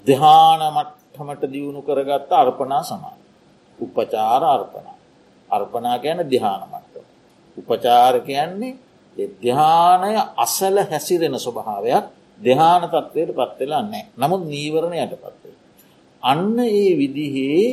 දෙහානමට්ටමට 0.05 1.43
දියුණු 1.51 1.81
කරගත්ත 1.81 2.31
අර්පනා 2.33 2.83
සමාධ. 2.83 3.21
උපචාර 3.79 4.43
අර්පනා. 4.45 4.97
අර්පනා 5.49 5.97
කියන 5.99 6.19
දිහානමට්ට. 6.29 6.95
උපචාර 7.57 8.15
කියන්නේ 8.19 8.77
දෙධ්‍යානය 9.17 10.13
අසල 10.37 10.75
හැසිරෙන 10.83 11.35
ස්වභාවයක් 11.37 12.05
දෙහාන 12.39 12.83
තත්වයට 12.85 13.31
පත්වෙලා 13.31 13.83
නෑ 13.83 14.03
නමුත් 14.13 14.41
නීවරණයට 14.45 15.13
පත්වේ. 15.15 15.55
අන්න 16.23 16.57
ඒ 16.61 16.91
විදිහේ 16.93 17.67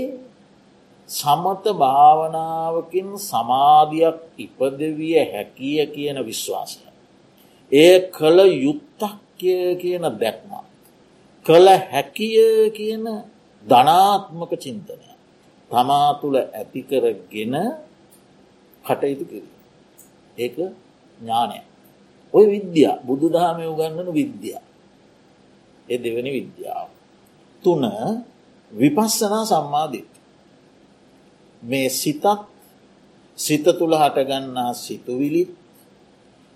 සමත 1.09 1.65
භාවනාවකින් 1.75 3.09
සමාධයක් 3.21 4.19
ඉපදවිය 4.39 5.17
හැකිය 5.25 5.81
කියන 5.87 6.17
විශ්වාසය. 6.23 6.79
ඒ 7.73 7.97
කළ 8.09 8.39
යුත්තක්ය 8.59 9.55
කියන 9.77 10.05
දැක්ම. 10.15 10.53
කළ 11.47 11.69
හැකිය 11.87 12.71
කියන 12.71 13.05
ධනාත්මක 13.65 14.53
චින්තනය. 14.57 15.09
තමා 15.71 16.09
තුළ 16.15 16.37
ඇතිකරගෙන 16.39 17.55
කටයුතු 18.85 19.25
කිර. 19.25 19.45
ඒක 20.39 20.57
ඥානය. 21.23 21.59
ඔය 22.35 22.45
විද්‍යා 22.47 22.97
බුදු 23.01 23.27
දහමය 23.29 23.65
උගන්නනු 23.67 24.13
විද්‍යා. 24.13 24.63
එ 25.89 25.95
දෙවැනි 25.99 26.31
විද්‍යාව. 26.33 26.89
තුන 27.65 27.83
විපස්සනා 28.73 29.45
සම්මාධිත්. 29.45 30.11
මේ 31.63 31.89
සිතත් 31.91 32.25
සිත 33.39 33.65
තුළ 33.79 33.95
හටගන්නා 33.95 34.73
සිතුවිලිත් 34.75 35.51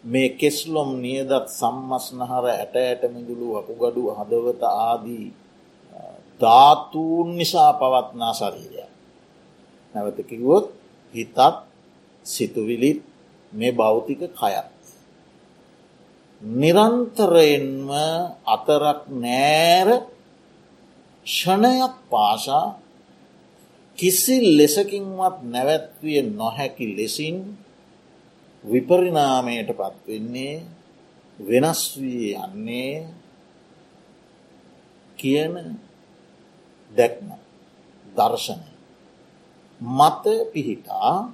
මේ 0.05 0.29
කෙස්ලොම් 0.31 0.90
නියදත් 1.00 1.48
සම්මස්නහර 1.50 2.44
ඇට 2.46 2.74
ඇටමිදුළු 2.76 3.46
වකුගඩු 3.57 4.02
හදවත 4.11 4.62
ආදී 4.62 5.26
ධාතූන් 6.40 7.29
නිසා 7.38 7.72
පවත්නා 7.72 8.33
ශරීරය. 8.33 8.85
නැවතකිවොත් 9.94 10.66
හිතත් 11.14 11.38
සිතුවිලිත් 12.26 13.00
මේ 13.52 13.72
භෞතික 13.72 14.20
කයත්. 14.32 14.68
නිරන්තරයෙන්ම 16.42 17.90
අතරක් 18.46 19.00
නෑර 19.14 19.88
ෂණයක් 21.26 21.94
පාසා 22.11 22.66
කිසි 23.98 24.37
ලෙසකින්වත් 24.59 25.37
නැවැත්විය 25.44 26.20
නොහැකි 26.30 26.87
ලෙසින් 26.92 27.37
විපරිනාමයට 28.64 29.70
පත්වෙන්නේ 29.72 30.56
වෙනස් 31.38 31.82
වී 31.96 32.30
යන්නේ 32.37 32.94
කියන 35.18 35.54
දැක්ම 36.90 37.28
දර්ශනය. 38.06 38.66
මත 39.80 40.24
පිහිටා 40.52 41.32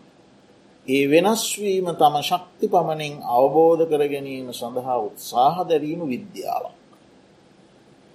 ඒ 0.86 1.06
වෙනස්වීම 1.06 1.86
තම 1.92 2.14
ශක්ති 2.20 2.66
පමණින් 2.66 3.14
අවබෝධ 3.28 3.82
කර 3.86 4.02
ගැනීම 4.04 4.48
සඳහා 4.52 4.98
උත්සාහ 5.00 5.56
දැරීම 5.62 6.00
විද්‍යාවක්. 6.04 6.74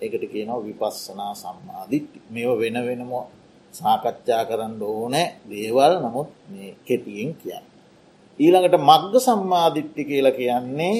එකට 0.01 0.23
කියනව 0.25 0.59
විපස්සනා 0.65 1.33
සම්මාධිට්ටි 1.33 2.19
මෙව 2.29 2.49
වෙන 2.57 2.77
වෙනම 2.81 3.11
සාකච්ඡා 3.73 4.43
කරන්න 4.43 4.73
ඕනෑ 4.83 5.27
දේවල් 5.45 5.93
නමුත් 5.97 6.29
මේ 6.47 6.75
කෙටියෙන් 6.83 7.31
කියන්න. 7.35 7.65
ඊළඟට 8.39 8.75
මග්ග 8.81 9.13
සම්මාධිට්ටි 9.17 10.03
කියල 10.03 10.27
කියන්නේ 10.31 10.97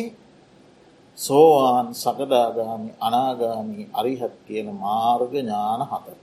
සෝවාන් 1.17 1.88
සකදාගාමි 1.95 2.91
අනාගාමී 2.99 3.89
අරිහත් 3.93 4.36
කියන 4.47 4.67
මාර්ග 4.75 5.32
ඥාන 5.34 5.82
හතර. 5.84 6.17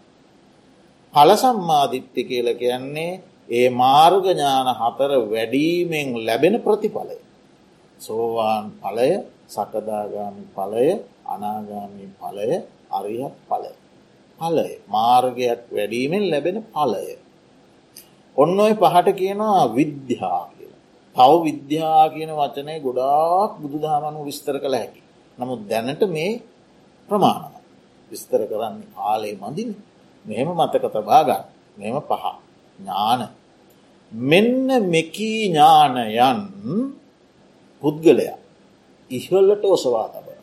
පල 1.14 1.30
සම්මාධිට්ටි 1.36 2.22
කියල 2.24 2.48
කියන්නේ 2.54 3.12
ඒ 3.48 3.68
මාර්ගඥාන 3.70 4.68
හතර 4.72 5.10
වැඩීමෙන් 5.24 6.08
ලැබෙන 6.18 6.54
ප්‍රතිඵලය. 6.60 7.16
සෝවාන් 8.00 8.64
පලය 8.74 9.10
සකදාගාමි 9.46 10.44
පලය 10.50 10.86
අනාගාමී 11.26 12.10
පලය 12.14 12.50
අරිහත් 12.90 13.34
පලය. 13.48 13.72
පලය 14.38 14.70
මාර්ගයක් 14.88 15.60
වැඩීමෙන් 15.70 16.24
ලැබෙන 16.30 16.56
පලය. 16.66 17.06
ඔන්න 18.36 18.60
ඔය 18.60 18.72
පහට 18.74 19.08
කියනවා 19.12 19.62
විද්‍යා 19.70 20.42
කියලා. 20.50 20.80
තව 21.16 21.32
විද්‍යා 21.44 22.04
කියන 22.08 22.30
වචනය 22.32 22.72
ගොඩාක් 22.80 23.50
බුදු 23.62 23.76
දහමනු 23.78 24.20
විස්තර 24.24 24.56
කළ 24.58 24.74
හැකි. 24.74 25.00
නමුත් 25.38 25.60
දැනට 25.68 26.02
මේ 26.08 26.40
ප්‍රමාණව 27.08 27.54
විස්තර 28.10 28.40
කරන්න 28.46 28.76
කාලේ 28.94 29.36
මදින 29.36 29.70
මෙහෙම 30.24 30.48
මතක 30.50 30.84
තබාගන්න 30.88 31.44
මෙම 31.76 31.96
පහ 32.02 32.24
ඥාන. 32.78 33.20
මෙන්න 34.12 34.68
මෙකී 34.86 35.40
ඥානයන් 35.44 36.40
පුද්ගලයා 37.82 38.38
ඉහල්ලට 39.10 39.64
ඔසවා 39.66 40.08
තබන. 40.08 40.40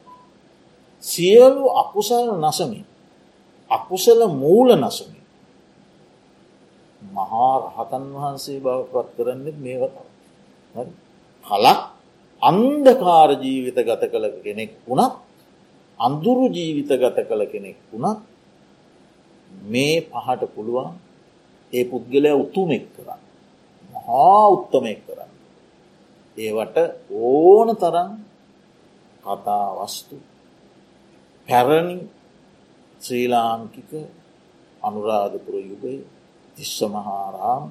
සියලු 1.03 1.63
අකුසල් 1.73 2.27
නසමින් 2.37 2.85
අකුසල 3.71 4.19
මූල 4.33 4.69
නසමින් 4.77 5.23
මහා 7.01 7.53
රහතන් 7.61 8.03
වහන්සේ 8.13 8.59
බවපත් 8.59 9.07
කරන්නෙත් 9.15 9.57
මේවත 9.57 9.95
කලක් 11.45 11.79
අන්දකාර 12.41 13.29
ජීවිත 13.35 13.77
ගත 13.79 14.03
කළ 14.05 14.25
කෙනෙක් 14.39 14.71
වුණත් 14.81 15.13
අඳුරු 15.99 16.45
ජීවිත 16.49 16.91
ගත 16.93 17.17
කළ 17.21 17.43
කෙනෙක් 17.45 17.77
වුණත් 17.89 18.19
මේ 19.65 19.95
පහට 20.03 20.41
පුළුවන් 20.53 20.93
ඒ 21.73 21.83
පුද්ගලය 21.85 22.31
උතුමෙක් 22.35 22.85
කරන්න 22.93 23.21
මහා 23.93 24.45
උත්තමෙක් 24.49 24.99
කරන්න 25.05 25.31
ඒවට 26.37 26.77
ඕන 27.21 27.69
තරම් 27.75 28.11
කතාවස්තු 29.23 30.15
පැරණි 31.47 31.97
ශ්‍රී 33.01 33.27
ලාංකික 33.27 33.91
අනුරාධපුර 34.81 35.55
යුගය 35.61 35.95
තිස්ස 36.57 36.77
මහාරාම් 36.87 37.63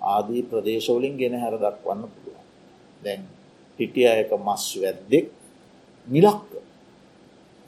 ආදී 0.00 0.42
ප්‍රදේශවලින් 0.42 1.14
ගෙන 1.16 1.34
හැර 1.34 1.54
දක්වන්න 1.56 2.02
පුළුවන්. 2.12 2.46
දැන් 3.02 3.20
හිටිය 3.78 4.08
එක 4.12 4.30
මස් 4.38 4.64
වැද්දෙක් 4.74 5.26
නිලක්ක. 6.06 6.50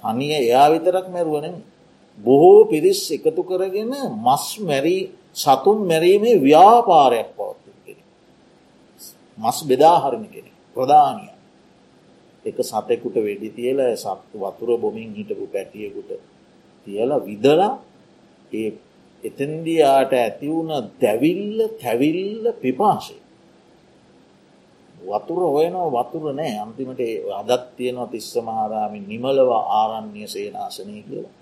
තනිය 0.02 0.32
එයා 0.38 0.66
විතරක් 0.72 1.06
මැරුවන 1.08 1.56
බොහෝ 2.18 2.60
පිරිස් 2.64 3.00
එකතු 3.10 3.42
කරගෙන 3.42 3.92
මස් 4.18 4.44
මැරී 4.60 5.02
සතුන් 5.36 5.78
මැරීමේ 5.82 6.36
ව්‍යාපාරයක් 6.38 7.28
පවත්තු 7.30 7.70
කෙනෙ. 7.84 8.02
මස් 9.38 9.58
බෙදාහරණ 9.64 10.26
කෙනෙ 10.26 10.50
ප්‍රධානය. 10.76 11.26
එක 12.44 12.56
සතෙකුට 12.62 13.16
වෙඩි 13.16 13.48
තියල 13.50 13.78
සත්තු 13.96 14.36
වතුර 14.38 14.70
බොමින් 14.76 15.10
හිටපු 15.12 15.46
පැටියකුට 15.46 16.10
තියල 16.86 17.10
විදලා 17.20 17.72
ඒ 18.52 18.70
එතන්දියාට 19.24 20.12
ඇතිවුණ 20.14 20.72
දැවිල්ල 20.98 21.58
තැවිල්ල 21.76 22.44
පිපාශය. 22.54 23.16
වතුර 25.02 25.42
හොයනෝ 25.48 25.88
වතුර 25.90 26.24
නෑ 26.32 26.54
අන්තිමට 26.58 27.00
අදත් 27.32 27.64
තියෙනවා 27.76 28.08
තිස්ස 28.08 28.34
මහාරාමින් 28.38 29.04
නිමලව 29.04 29.50
ආරණ්‍ය 29.72 30.26
සේනාසනය 30.26 31.02
කියලා. 31.02 31.39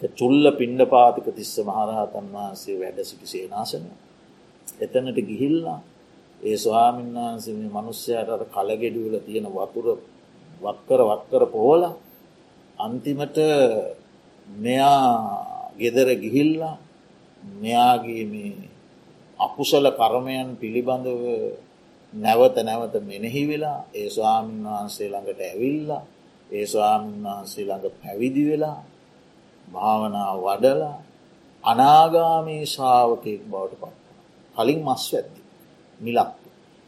චුල්ල 0.00 0.44
පිණ්ඩ 0.52 0.82
පාතික 0.86 1.26
තිස්ස 1.32 1.56
මහරහතන් 1.60 2.26
වහන්සේ 2.30 2.76
වැඩ 2.76 2.98
සිටි 3.02 3.26
සේනාසනය. 3.26 3.90
එතනට 4.78 5.18
ගිහිල්ලා 5.22 5.80
ඒ 6.40 6.56
ස්වාමීන් 6.56 7.14
වහන්සේ 7.16 7.68
මනුස්්‍යයට 7.70 8.30
කලගෙඩිවල 8.48 9.14
තියෙන 9.20 9.46
වතුර 9.48 9.86
වක්කර 10.60 11.00
වක්කර 11.02 11.44
පෝල 11.48 11.82
අන්තිමට 12.78 13.38
මෙයා 14.48 15.72
ගෙදර 15.78 16.08
ගිහිල්ලා 16.14 16.76
මෙයාගේ 17.54 18.24
මේ 18.24 18.68
අකුසල 19.38 19.86
කරමයන් 19.90 20.48
පිළිබඳව 20.56 21.22
නැවත 22.12 22.56
නැවත 22.60 22.94
මෙනෙහි 23.02 23.42
වෙලා 23.44 23.78
ඒ 23.92 24.08
ස්වාමීන් 24.08 24.64
වහන්සේ 24.66 25.08
ළඟට 25.08 25.40
ඇවිල්ලා 25.42 26.02
ඒ 26.50 26.66
ස්වාමීන් 26.66 27.24
වහන්සේ 27.26 27.64
ළඟ 27.64 27.96
පැවිදි 27.96 28.42
වෙලා 28.44 28.78
භාවනා 29.68 30.32
වඩලා 30.36 30.98
අනාගාමී 31.64 32.64
ශාවකයෙක් 32.66 33.42
බවට 33.44 33.80
පත් 33.82 33.96
කලින් 34.56 34.80
මස් 34.82 35.04
වැද්දි 35.12 35.40
මිලක්. 36.00 36.32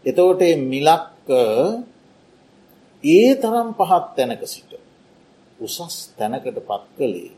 එතකොට 0.07 0.43
මිලක්ක 0.67 1.29
ඒ 3.05 3.29
තරම් 3.35 3.69
පහත් 3.75 4.07
තැනක 4.17 4.43
සිට 4.47 4.71
උසස් 5.61 5.97
තැනකට 6.17 6.59
පත් 6.61 6.85
කළේ 6.97 7.33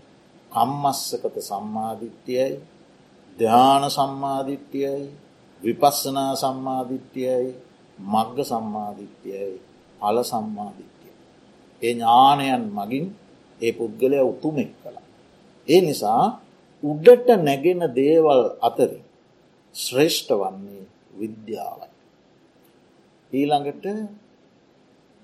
කම්මස්සකත 0.53 1.37
සම්මාධිට්්‍යයයි 1.43 2.55
ධ්‍යාන 3.39 3.85
සම්මාධිට්්‍යයයි 3.91 5.05
විපස්සනා 5.63 6.33
සම්මාධිට්්‍යයයි 6.35 7.51
මග්ග 7.99 8.39
සම්මාධිට්්‍යයයි 8.45 9.57
අල 10.01 10.17
සම්මාධිට්්‍යය. 10.23 11.15
ඒ 11.83 11.93
ඥානයන් 11.93 12.65
මගින් 12.71 13.07
ඒ 13.61 13.73
පුද්ගලය 13.73 14.19
උතුමෙක් 14.23 14.71
කළා. 14.75 15.07
ඒ 15.71 15.81
නිසා 15.81 16.25
උඩට 16.83 17.29
නැගෙන 17.41 17.83
දේවල් 17.95 18.43
අතරින් 18.69 19.05
ශ්‍රේෂ්ඨ 19.75 20.33
වන්නේ 20.41 20.85
විද්‍යාවයි. 21.21 21.91
ඊළඟට 23.33 23.87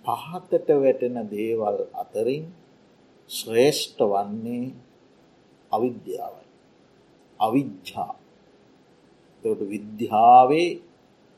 පහතට 0.04 0.68
වැටෙන 0.82 1.16
දේවල් 1.30 1.78
අතරින් 2.02 2.44
ශ්‍රේෂ්ඨ 3.30 4.02
වන්නේ 4.04 4.74
අවිද්‍යාවයි. 5.70 6.46
අවිච්ඡා 7.40 8.14
තට 9.44 9.60
විද්‍යාවේ 9.72 10.68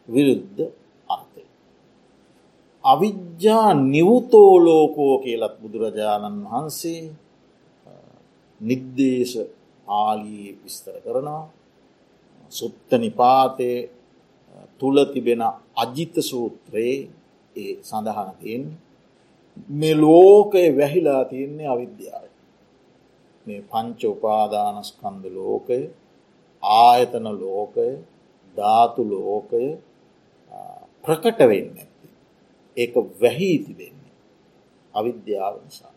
විරුද්ධ 0.09 0.61
අර්ථය. 1.09 1.45
අවිද්‍යා 2.85 3.71
නිවුතෝලෝකෝ 3.87 5.15
කියලත් 5.19 5.55
බුදුරජාණන් 5.63 6.45
වහන්සේ 6.47 7.03
නිද්දේශ 8.61 9.37
ආලී 9.87 10.47
විස්තර 10.63 10.97
කරනවා 11.05 11.45
සුත්ත 12.53 12.91
නිපාතය 12.97 13.71
තුළ 14.79 14.99
තිබෙන 15.05 15.43
අජිත 15.77 16.15
සූත්‍රයේ 16.23 17.09
ඒ 17.57 17.73
සඳහන 17.83 18.31
තියෙන් 18.41 18.65
මේ 19.71 19.95
ලෝකය 19.97 20.77
වැහිලා 20.79 21.25
තියෙන්නේ 21.25 21.69
අවිද්‍යාව. 21.69 22.25
මේ 23.47 23.61
පංච 23.63 24.01
උපාදානස්කන්ද 24.07 25.25
ලෝකය 25.31 25.81
ආයතන 26.63 27.27
ලෝකය 27.41 27.89
ධාතු 28.57 29.03
ලෝකය 29.11 29.65
ප්‍රකට 31.05 31.41
වෙන්න 31.41 31.71
ඇති. 31.77 32.09
ඒක 32.77 32.95
වැහීති 33.21 33.73
වෙන්නේ. 33.79 34.15
අවිද්‍යාව 34.95 35.55
නිසා. 35.65 35.88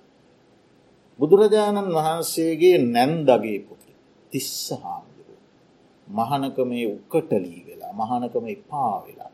බුදුරජාණන් 1.21 1.89
වහන්සේගේ 1.91 2.77
නැන්දගේ 2.87 3.59
පුති 3.61 3.91
තිස්ස 4.31 4.69
හාමුදුරුව. 4.73 5.41
මහනකමේ 6.07 6.85
උක්කටලී 6.89 7.61
වෙලා 7.67 7.93
මහනකම 7.93 8.45
එපා 8.47 8.95
වෙලා. 9.05 9.31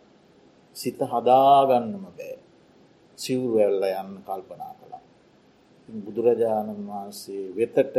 සිත 0.76 1.00
හදාගන්නම 1.04 2.06
බෑ. 2.08 2.38
සිව්වැල්ල 3.18 3.84
යන්න 3.94 4.14
කල්පනා 4.20 4.74
කළා. 4.76 5.04
බුදුරජාණන් 5.90 6.82
වහන්සේ 6.88 7.44
වෙතට 7.56 7.96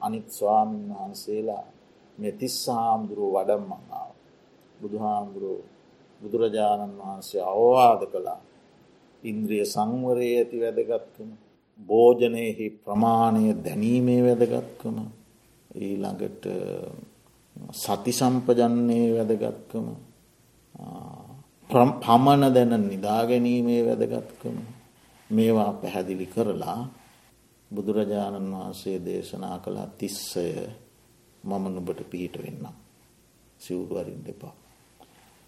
අනිත් 0.00 0.28
ස්වාමීන් 0.30 0.88
වහන්සේලා 0.90 1.66
මෙතිස් 2.18 2.56
හාමුදුරුව 2.68 3.30
වඩම්මංාව. 3.36 4.10
බුදුහාමුදුරුව 4.80 5.60
බුදුරජාණන් 6.20 6.98
වහන්සේ 7.00 7.42
අවවාද 7.44 8.02
කළා. 8.06 8.40
ඉන්ද්‍රිය 9.22 9.64
සංවරයේ 9.66 10.36
ඇති 10.38 10.56
වැදගත්කම. 10.62 11.30
භෝජනයෙහි 11.80 12.66
ප්‍රමාණය 12.84 13.54
දැනීමේ 13.64 14.20
වැදගත්කම. 14.22 14.98
ඊළඟට 15.78 16.44
සති 17.74 18.12
සම්පජන්නේ 18.12 19.06
වැදගත්කම. 19.16 19.86
පමණ 21.70 22.54
දැන 22.54 22.74
නිදාගැනීමේ 22.84 23.80
වැදගත්කම. 23.86 24.56
මේවා 25.30 25.72
පැහැදිලි 25.74 26.26
කරලා 26.26 26.80
බුදුරජාණන් 27.70 28.52
වහන්සේ 28.52 28.98
දේශනා 29.04 29.58
කළා 29.58 29.88
තිස්සය 29.98 30.46
මම 31.44 31.64
නුබට 31.68 32.00
පිහිට 32.10 32.36
වෙන්නම්. 32.38 32.74
සිවුරුවරින් 33.60 34.24
දෙපා. 34.26 34.54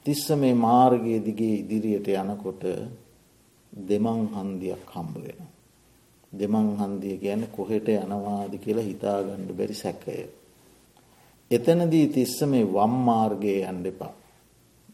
තිස්ස 0.06 0.26
මේ 0.32 0.54
මාර්ගයේ 0.56 1.20
දිගේ 1.20 1.56
ඉදිරියට 1.56 2.08
යනකොට 2.14 2.62
දෙමං 3.72 4.22
හන්දියක් 4.34 4.86
හම්බ 4.86 5.14
වෙන. 5.16 5.40
දෙමං 6.32 6.68
හන්දිය 6.78 7.16
ගැන 7.18 7.42
කොහෙට 7.48 7.88
යනවාද 7.88 8.52
කියලා 8.58 8.84
හිතාගණ්ඩ 8.84 9.50
බැරි 9.52 9.74
සැකය. 9.74 10.16
එතනදී 11.50 12.06
තිස්ස 12.08 12.36
මේ 12.42 12.64
වම් 12.66 12.94
මාර්ගයේ 13.04 13.68
යන්න 13.68 13.86
එපා. 13.86 14.12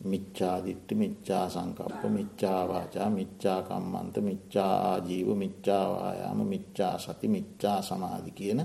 මිච්චාදිට්ටි 0.05 0.94
මිච්චා 0.94 1.44
සංකප්ප 1.48 2.03
මිච්චාවාචා 2.09 3.09
මිච්චාකම්මන්ත 3.11 4.16
මිච්චා 4.20 4.72
ආජීව 4.90 5.29
මිච්චාවායාම 5.35 6.40
මිච්චා 6.46 6.94
සති 6.98 7.29
මිච්චා 7.29 7.79
සමාධි 7.83 8.31
කියන 8.31 8.61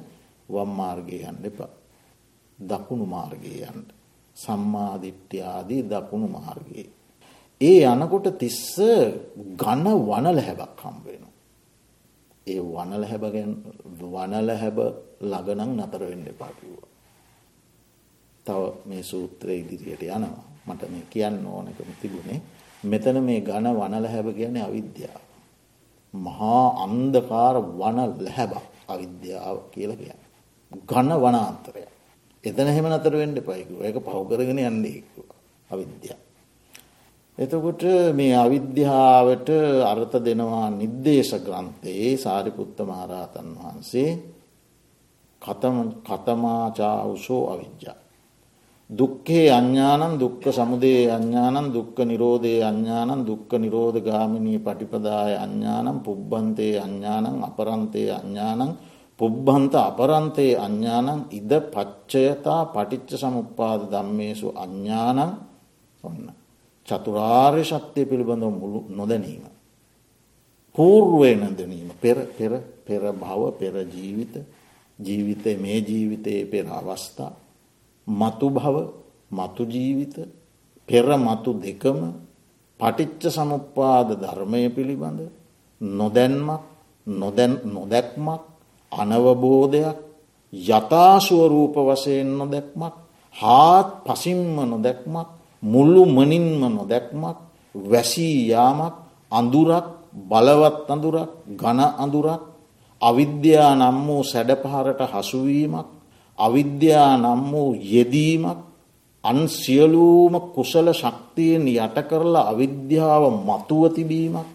වම් 0.50 0.72
මාර්ගය 0.76 1.18
යන්න 1.24 1.46
එපා. 1.46 1.72
දකුණු 2.60 3.06
මාර්ගයේ 3.06 3.68
යන්ට. 3.68 3.90
සම්මාධිට්්‍යාදී 4.36 5.82
දකුණු 5.84 6.28
මාර්ගයේ. 6.28 6.90
ඒ 7.62 7.82
යනකොට 7.86 8.28
තිස්ස 8.38 8.78
ගන්න 9.58 9.86
වනල 10.08 10.40
හැබක් 10.40 10.82
හම්බෙන. 10.82 11.24
ඒ 12.48 12.60
වනල 12.62 13.04
හැබගෙන් 13.06 13.52
වනල 14.04 14.50
හැබ 14.62 14.78
ලගනං 15.24 15.72
නතර 15.78 16.02
වෙන්න 16.10 16.28
පාකිව්වා. 16.42 16.90
තව 18.46 18.62
මේ 18.86 19.04
සූත්‍රය 19.04 19.54
ඉදිරියට 19.60 20.04
යනවා 20.08 20.44
මට 20.68 20.82
මේ 20.92 21.06
කියන්න 21.10 21.46
ඕනකම 21.48 21.90
තිබුණේ 22.02 22.42
මෙතන 22.84 23.18
මේ 23.24 23.40
ගණ 23.42 23.68
වනල 23.74 24.06
හැබ 24.08 24.28
කියන 24.36 24.58
අවිද්‍යාව. 24.60 25.24
මහා 26.14 26.66
අන්දකාර 26.84 27.56
වන 27.80 27.98
ලැහැබක් 28.18 28.66
අවිද්‍යාව 28.88 29.58
කියල 29.72 29.92
කිය. 29.96 30.14
ගන්න 30.90 31.12
වනාන්තරය. 31.24 31.84
එතන 32.44 32.68
හෙම 32.68 32.88
නතර 32.90 33.14
වෙන්ඩ 33.14 33.40
පයිකු 33.40 33.76
එක 33.82 33.98
පවකරගෙන 34.00 34.60
යන්නේ 34.62 35.04
අවිද්‍යා. 35.70 36.20
එතකොට 37.38 38.12
මේ 38.12 38.36
අවිද්‍යාවට 38.36 39.50
අර්ථ 39.84 40.20
දෙනවා 40.20 40.72
නිර්දේශ 40.72 41.40
ග්‍රන්ථයේ 41.40 42.18
සාරිපුත්ත 42.18 42.82
මහරහතන් 42.82 43.56
වහන්සේ 43.56 44.34
කතමාචාවුසෝ 45.42 47.50
අවිද්‍යා. 47.50 47.96
දුක්කේ 48.90 49.50
අඥානන් 49.50 50.16
දුක්ක 50.16 50.50
සමුදේ 50.50 51.10
අඥානන් 51.10 51.68
දුක්ක 51.68 52.02
නිරෝධය 52.02 52.62
අඥානන් 52.62 53.22
දුක්ක 53.22 53.54
නිරෝධ 53.54 54.00
ගාමිණී 54.00 54.60
පටිපදාය 54.60 55.36
අඥානම් 55.36 56.00
පුබ්බන්තේ 56.00 56.78
අඥානං 56.78 57.42
අපරන්තේ 57.42 58.12
අඥානං 58.12 58.78
පුබ්බන්ත 59.20 59.82
අපරන්තේ 59.82 60.58
අඥානං 60.58 61.26
ඉද 61.32 61.66
පච්චයතා 61.66 62.68
පටිච්ච 62.68 63.16
සමුප්පාද 63.16 63.90
දම්මේසු 63.90 64.56
අඥානං 64.56 65.20
ඔන්න. 66.04 66.43
චතුරාර්ය 66.88 67.64
ශක්තිය 67.64 68.06
පිළිබඳව 68.06 68.52
මුළු 68.52 68.80
නොදැනීම. 68.90 69.44
පූර්ුවය 70.76 71.36
නැදනීම. 71.36 71.90
පෙර 71.94 72.18
පෙර 72.30 72.52
පෙර 72.84 73.02
භව 73.14 73.42
පෙර 73.54 73.74
ජීවිත. 73.86 74.34
ජීවිතය 75.00 75.58
මේ 75.58 75.80
ජීවිතයේ 75.80 76.46
පෙර 76.46 76.66
අවස්ථා. 76.70 77.34
මතු 78.08 78.48
භව 78.50 78.78
මතු 79.32 79.64
ජීවිත. 79.66 80.16
පෙර 80.90 81.06
මතු 81.18 81.52
දෙකම 81.56 82.00
පටිච්ච 82.80 83.24
සමුපාද 83.30 84.08
ධර්මය 84.14 84.70
පිළිබඳ 84.70 85.20
නොදැන්මක් 85.82 86.62
නොදැක්මක් 87.08 88.42
අනවබෝධයක් 88.92 89.98
යථාශුවරූප 90.54 91.76
වශයෙන් 91.78 92.30
නොදැක්මක් 92.34 92.94
හාත් 93.36 93.88
පසින්ම 94.06 94.56
නොදැක්මක් 94.66 95.30
මුල්ලු 95.64 96.02
මනින්ම 96.08 96.62
නොදැක්මක් 96.70 97.38
වැසී 97.76 98.48
යාමක් 98.48 98.96
අඳුරක් 99.32 99.88
බලවත් 100.14 100.88
අඳුරක් 100.88 101.32
ගණ 101.52 101.82
අඳුරක් 101.98 102.42
අවිද්‍යා 103.02 103.72
නම් 103.74 103.98
වූ 104.06 104.24
සැඩපහරට 104.24 105.02
හසුවීමක් 105.12 105.88
අවිද්‍යා 106.38 107.18
නම් 107.18 107.42
වූ 107.52 107.70
යෙදීමක් 107.86 108.60
අන් 109.24 109.38
සියලූම 109.50 110.34
කුසල 110.52 110.88
ශක්තියෙන් 110.94 111.68
යට 111.70 111.98
කරලා 112.04 112.50
අවිද්‍යාව 112.50 113.24
මතුව 113.40 113.84
තිබීමක් 113.90 114.50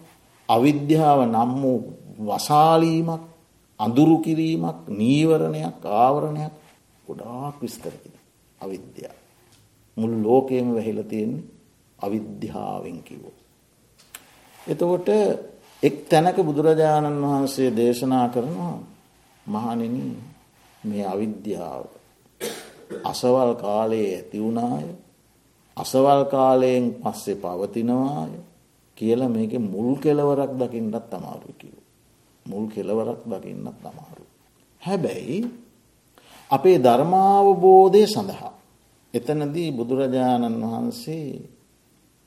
අවිද්‍යාව 0.49 1.19
නම් 1.25 1.51
වූ 1.61 1.79
වසාලීමක් 2.19 3.23
අඳුරු 3.79 4.17
කිරීමක් 4.19 4.77
නීවරණයක් 4.89 5.81
ආවරණයක් 5.97 6.53
ගොඩාක් 7.05 7.55
විස්තරකිද 7.57 8.15
අවිද්‍යා. 8.59 9.18
මුළු 9.99 10.17
ලෝකයම 10.23 10.67
වැහිල 10.75 10.99
තියෙන්නේ 11.03 11.47
අවිද්‍යාවෙන් 11.99 12.99
කිවෝ. 12.99 13.35
එතකොට 14.59 15.09
එක් 15.83 15.95
තැනක 16.05 16.37
බුදුරජාණන් 16.39 17.21
වහන්සේ 17.23 17.69
දේශනා 17.71 18.27
කරනවා 18.27 18.77
මහනිනී 19.45 20.13
මේ 20.83 21.05
අවිද්‍යාව 21.05 21.83
අසවල් 23.03 23.51
කාලයේ 23.55 24.15
ඇතිවුණාය 24.15 24.87
අසවල් 25.77 26.21
කාලයෙන් 26.25 26.85
පස්සේ 26.95 27.35
පවතිනවාය 27.35 28.33
කියල 28.97 29.21
මේක 29.27 29.53
මුල් 29.63 29.95
කෙලවරක් 29.95 30.51
දකින්නත් 30.53 30.95
අමාරු 31.09 31.51
කිව. 31.53 31.75
මුල් 32.45 32.65
කෙලවරක් 32.67 33.21
දකින්නත් 33.23 33.79
අමාරු. 33.81 34.23
හැබැයි 34.81 35.39
අපේ 36.51 36.77
ධර්මාවබෝධය 36.77 38.03
සඳහා. 38.05 38.58
එතනදී 39.13 39.69
බුදුරජාණන් 39.71 40.61
වහන්සේ 40.63 41.49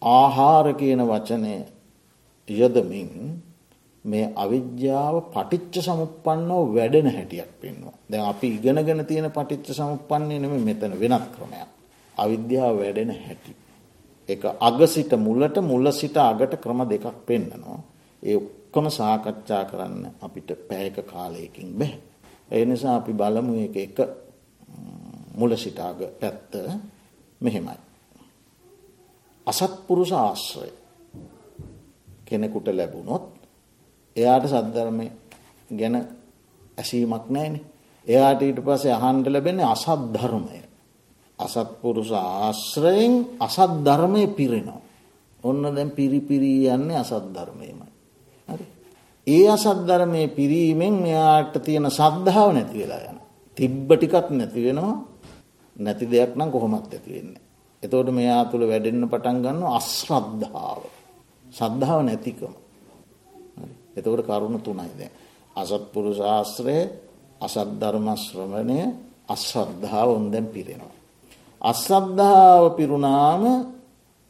ආහාර 0.02 0.66
කියන 0.74 1.02
වචනය 1.02 1.54
යදමින් 2.48 3.12
මේ 4.04 4.32
අවිද්‍යාව 4.36 5.16
පටිච්ච 5.30 5.74
සමුපන්නෝ 5.80 6.62
වැඩෙන 6.68 7.08
හැටියක් 7.08 7.50
පෙන්වා. 7.60 7.96
දැ 8.10 8.22
අපි 8.22 8.46
ඉගෙනගෙන 8.48 9.06
තියෙන 9.06 9.30
පටිච්ච 9.30 9.68
සමුපන්නේ 9.72 10.38
නෙම 10.38 10.54
මෙතන 10.60 10.92
වෙනත් 11.00 11.26
ක්‍රමයක්. 11.34 11.68
අවිද්‍යාව 12.16 12.74
වැඩෙන 12.76 13.10
හැටි. 13.16 13.52
එක 14.28 14.42
අග 14.60 14.80
සිට 14.86 15.12
මුල්ලට 15.18 15.56
මුල්ල 15.62 15.86
සිට 15.92 16.16
අගට 16.18 16.54
ක්‍රම 16.56 16.80
දෙකක් 16.84 17.06
පෙන්න්නනවා. 17.26 17.80
ඒ 18.22 18.36
ඔක්කොම 18.36 18.86
සාකච්ඡා 18.90 19.64
කරන්න 19.64 20.04
අපිට 20.20 20.50
පැයක 20.68 20.96
කාලයකින් 21.04 21.70
බැහ. 21.72 21.94
ඒ 22.50 22.64
නිසා 22.64 22.96
අපි 22.96 23.12
බලමු 23.12 23.54
එක 23.60 23.76
එක 23.78 23.98
මුල 25.32 25.52
සිටාග 25.54 25.98
පැත්ත 26.20 26.52
මෙහෙමයි. 27.40 27.78
අසත්පුරුෂ 29.46 30.12
ආශ්‍රය 30.14 30.70
කෙනෙකුට 32.24 32.66
ලැබුණොත් 32.68 33.24
එයාට 34.16 34.46
සද්ධර්මය 34.46 35.06
ගැන 35.70 35.94
ඇසීමක් 36.78 37.26
නෑන. 37.28 37.54
එයාට 38.06 38.42
ඊට 38.42 38.60
පසේ 38.60 38.92
අහන්ට 38.92 39.26
ලැබෙන්නේ 39.26 39.66
අසත් 39.66 39.88
ධර්මය. 40.10 40.58
අසත්පුරුෂ 41.38 42.12
ආශ්‍රයෙන් 42.12 43.14
අසත් 43.38 43.72
ධර්මය 43.80 44.26
පිරෙනවා. 44.28 44.80
ඔන්න 45.44 45.62
දැන් 45.66 45.90
පිරිපිරී 45.90 46.68
යන්නේ 46.68 46.96
අසත් 46.96 47.26
ධර්මයමයි. 47.30 47.92
ඒ 49.26 49.48
අසද්ධර්මය 49.48 50.28
පිරීමෙන් 50.28 50.94
මෙයාට 50.94 51.54
තියෙන 51.56 51.86
සද්ධාව 51.88 52.48
නැති 52.52 52.78
වෙලා 52.78 53.02
යන. 53.06 53.18
තිබ්බ 53.56 53.88
ටිකත් 53.90 54.30
නැති 54.30 54.60
වෙනවා 54.60 55.11
නැති 55.82 56.06
දෙයක් 56.06 56.32
නම් 56.36 56.50
කොහොමත් 56.50 56.86
ඇති 56.86 57.10
වෙන්න. 57.10 57.32
එතෝට 57.82 58.08
මෙයා 58.10 58.42
තුළ 58.44 58.64
වැඩෙන්න්න 58.64 59.08
පටන් 59.08 59.38
ගන්න 59.40 59.62
අශ්‍රද්ධාව. 59.70 60.82
සද්ධාව 61.50 62.00
නැතිකම. 62.02 62.54
එතකට 63.92 64.22
කරුණු 64.22 64.58
තුනයි 64.60 64.92
දැ. 64.92 65.10
අසත්පුරු 65.56 66.10
ශාස්ත්‍රය 66.14 66.76
අසද්ධර්මශ්‍රමණය 67.40 68.80
අශ්‍රද්ධාව 69.28 70.08
ඔොන්දැන් 70.10 70.46
පිරෙනවා. 70.48 70.96
අශ්‍රද්ධාව 71.60 72.64
පිරුණාම 72.76 73.42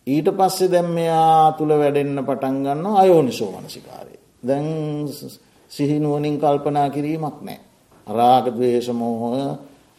ඊට 0.07 0.29
පස්සේ 0.31 0.69
දැම් 0.69 0.89
මෙයා 0.91 1.53
තුළ 1.53 1.73
වැඩෙන්න්න 1.73 2.19
පටන්ගන්න 2.21 2.87
අයෝනිසෝ 2.95 3.51
වනසිකාරය. 3.53 4.17
දැන් 4.43 4.67
සිහිනුවනින් 5.71 6.37
කල්පනා 6.37 6.89
කිරීමක් 6.91 7.39
නෑ. 7.41 7.61
රාගදවේශමෝහය 8.07 9.45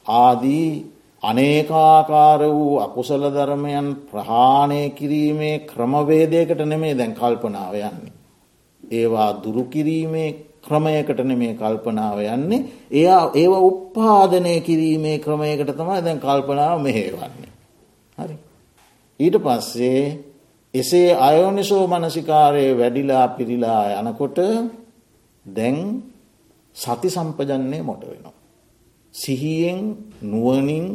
ආදී 0.05 0.92
අනේකාකාර 1.23 2.41
වූ 2.49 2.79
අකුසල 2.79 3.23
ධර්මයන් 3.29 3.87
ප්‍රහාණය 4.07 4.81
කිරීමේ 4.91 5.55
ක්‍රමවේදයකට 5.65 6.61
නෙමේ 6.63 6.93
දැන් 6.93 7.13
කල්පනාව 7.13 7.73
යන්නේ. 7.81 8.13
ඒවා 8.83 9.29
දුරුකිරීමේ 9.35 10.29
ක්‍රමයකට 10.61 11.19
නෙමේ 11.21 11.53
කල්පනාව 11.55 12.19
යන්නේ 12.27 12.65
එයා 12.93 13.31
ඒව 13.33 13.53
උප්පාදනය 13.61 14.53
කිරීමේ 14.61 15.17
ක්‍රමයකට 15.19 15.71
තමයි 15.71 15.99
දැන් 16.01 16.19
කල්පනාව 16.19 16.77
මෙහේවන්නේ. 16.81 17.51
හරි. 18.17 18.35
ඊට 19.19 19.37
පස්සේ 19.39 20.03
එසේ 20.73 21.09
අයෝනිසෝ 21.19 21.83
මනසිකාරය 21.87 22.65
වැඩිලා 22.73 23.27
පිරිලා 23.29 23.83
යනකොට 23.99 24.37
දැන් 25.45 25.77
සති 26.75 27.09
සම්පජන්නේ 27.09 27.81
මොට 27.81 28.01
වෙනවා. 28.03 28.42
සිහියෙන් 29.13 29.81
නුවනින් 30.23 30.87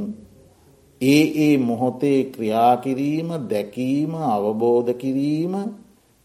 ඒ 1.01 1.25
ඒ 1.39 1.59
මොහොතේ 1.61 2.21
ක්‍රියාකිරීම 2.27 3.29
දැකීම 3.47 4.13
අවබෝධ 4.15 4.91
කිරීම 4.95 5.55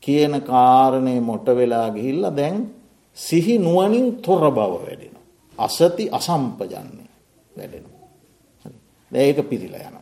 කියන 0.04 0.34
කාරණය 0.44 1.16
මොට 1.22 1.48
වෙලා 1.48 1.88
ගිහිල්ල 1.90 2.24
දැන් 2.32 2.58
සිහි 3.18 3.56
නුවනින් 3.60 4.06
තොර 4.18 4.44
බව 4.50 4.74
වැඩෙන. 4.76 5.16
අසති 5.58 6.04
අසම්පජන්නේ 6.12 7.10
වැඩෙන. 7.52 7.86
ඒක 9.12 9.38
පිරිල 9.44 9.76
යන. 9.78 9.96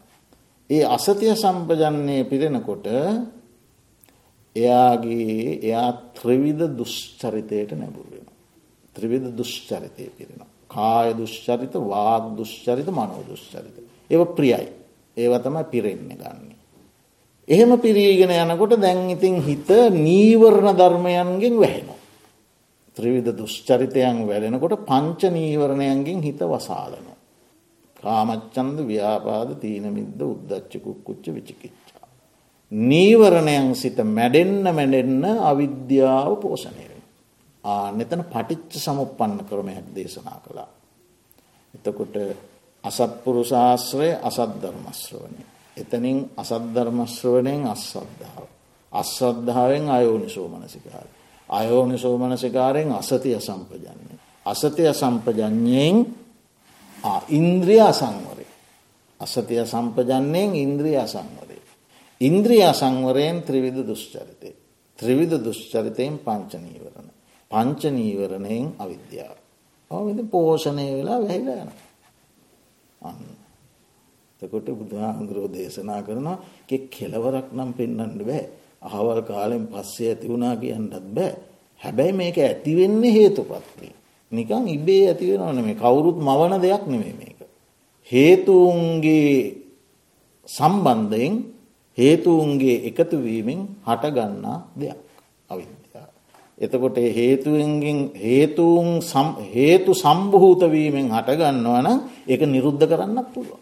ඒ 0.70 0.84
අසතිය 0.88 1.36
සම්පජන්නේ 1.36 2.24
පිරෙනකොට 2.24 2.86
එයාගේ 4.56 5.60
එයා 5.60 5.92
ත්‍රවිධ 6.14 6.64
දුෂ්චරිතයට 6.70 7.72
නැබුරුවෙන. 7.74 8.28
ත්‍රවිධ 8.96 9.28
දුෂ්චරිතය 9.32 10.06
පිරෙන. 10.12 10.42
කාය 10.72 11.14
දුෂ්චරිත 11.14 11.74
වාග 11.86 12.24
දුෂ්චරිත 12.38 12.88
මනෝ 12.90 13.24
දුෂ්චරිත. 13.28 13.76
ඒව 14.10 14.22
ප්‍රියයි 14.30 14.68
ඒව 15.18 15.34
තමයි 15.40 15.64
පිරෙන්න 15.66 16.10
ගන්නේ. 16.12 16.56
එහෙම 17.48 17.72
පිරීගෙන 17.78 18.32
යනකොට 18.32 18.80
දැන් 18.80 19.10
ඉතින් 19.10 19.42
හිත 19.42 19.70
නීවරණ 19.92 20.78
ධර්මයන්ගෙන් 20.78 21.56
වැහෙනවා. 21.56 22.00
ත්‍රිවිධ 22.98 23.32
දුෂ්චරිතයන් 23.34 24.28
වැලෙනකොට 24.28 24.86
පංච 24.86 25.22
නීවරණයන්ගෙන් 25.30 26.22
හිත 26.22 26.40
වසාලනවා. 26.42 27.18
කාමච්චන්ද 27.98 28.78
ව්‍යාපාද 28.84 29.50
තීනමිද්ද 29.60 30.22
උද්දච්චකුක් 30.24 31.04
කුච්ච 31.04 31.26
විචිකිච්චා. 31.28 32.08
නීවරණයන් 32.72 33.76
සිත 33.76 33.98
මැඩෙන්න 33.98 34.64
මැඩෙන්න 34.70 35.24
අවිද්‍යාව 35.42 36.32
පෝෂණය. 36.38 36.91
ආනෙතන 37.64 38.24
පටිච්ච 38.26 38.74
සමුපන්න 38.78 39.46
ක්‍රමයක් 39.46 39.88
දේශනා 39.96 40.40
කළා. 40.40 40.70
එතකොට 41.74 42.16
අසත්පුරු 42.84 43.44
ශාස්ත්‍රය 43.44 44.10
අසද්ධර්මශ්‍රවනය. 44.20 45.42
එතනින් 45.78 46.18
අසද්ධර්මශ්‍රවනයෙන් 46.36 47.68
අස්සද්ධාව. 47.68 48.48
අස්සද්ධාවෙන් 48.92 49.90
අයෝනිසෝ 49.90 50.48
මනසිකාර. 50.48 51.08
අයෝනිසෝ 51.50 52.18
මනසිකාරයෙන් 52.18 52.92
අසතිය 52.92 53.40
සම්පජන්නේ. 53.40 54.18
අසතිය 54.46 54.94
සම්පජඥයෙන් 54.94 55.96
ඉන්ද්‍රිය 57.30 57.82
අසංවරය. 57.82 58.46
අසතිය 59.20 59.66
සම්පජන්නයෙන් 59.66 60.56
ඉන්ද්‍රිය 60.56 60.98
අසංවරය. 60.98 61.58
ඉන්ද්‍රිය 62.22 62.64
අසංවරයෙන් 62.64 63.44
ත්‍රිවිධ 63.44 63.82
දුෂ්චරිතය. 63.82 64.52
ත්‍රිවිධ 65.00 65.38
දුෂ්චරිතයෙන් 65.38 66.20
පංචනීවරණ. 66.20 67.11
පංචනීවරණයෙන් 67.52 68.66
අවිද්‍යාව. 68.80 69.38
ඔවිදි 69.92 70.24
පෝෂණය 70.26 70.86
වෙලා 70.92 71.20
වැහිලා 71.20 71.58
යන. 71.58 71.72
අන්න. 73.02 73.22
තකොට 74.42 74.68
බුදුහාමුදුරෝ 74.72 75.48
දේශනා 75.50 76.02
කරනවා 76.02 76.38
කෙ 76.68 76.78
කෙලවරක් 76.88 77.48
නම් 77.52 77.72
පෙන්න්නට 77.74 78.22
බෑ. 78.22 78.44
අහවල් 78.82 79.22
කාලෙන් 79.22 79.64
පස්සේ 79.68 80.10
ඇති 80.10 80.28
වුණා 80.28 80.56
කියන්නත් 80.56 80.94
බෑ. 81.10 81.32
හැබැයි 81.82 82.14
මේක 82.14 82.38
ඇතිවෙන්නේ 82.40 83.14
හේතුපත්වේ. 83.14 83.94
නිකං 84.32 84.66
ඉබේ 84.68 85.04
ඇතිවෙනවන 85.08 85.60
මේ 85.62 85.76
කවුරුත් 85.76 86.18
මවන 86.20 86.54
දෙයක් 86.60 86.84
නෙමේ 86.86 87.14
මේක. 87.14 87.40
හේතුන්ගේ 88.10 89.36
සම්බන්ධයෙන් 90.48 91.34
හේතුන්ගේ 91.98 92.78
එකතුවීමෙන් 92.90 93.62
හටගන්නා 93.86 94.58
දෙයක් 94.76 95.00
අවිද්‍යා. 95.00 95.11
එතකොට 96.62 96.98
හේතුවෙන්ගෙන් 97.12 98.00
හේතුන් 98.16 98.88
හේතු 99.48 99.92
සම්භූතවීමෙන් 99.96 101.08
හටගන්නවන 101.10 101.88
එක 102.28 102.42
නිරුද්ධ 102.46 102.86
කරන්නක් 102.86 103.28
පුළුව. 103.30 103.60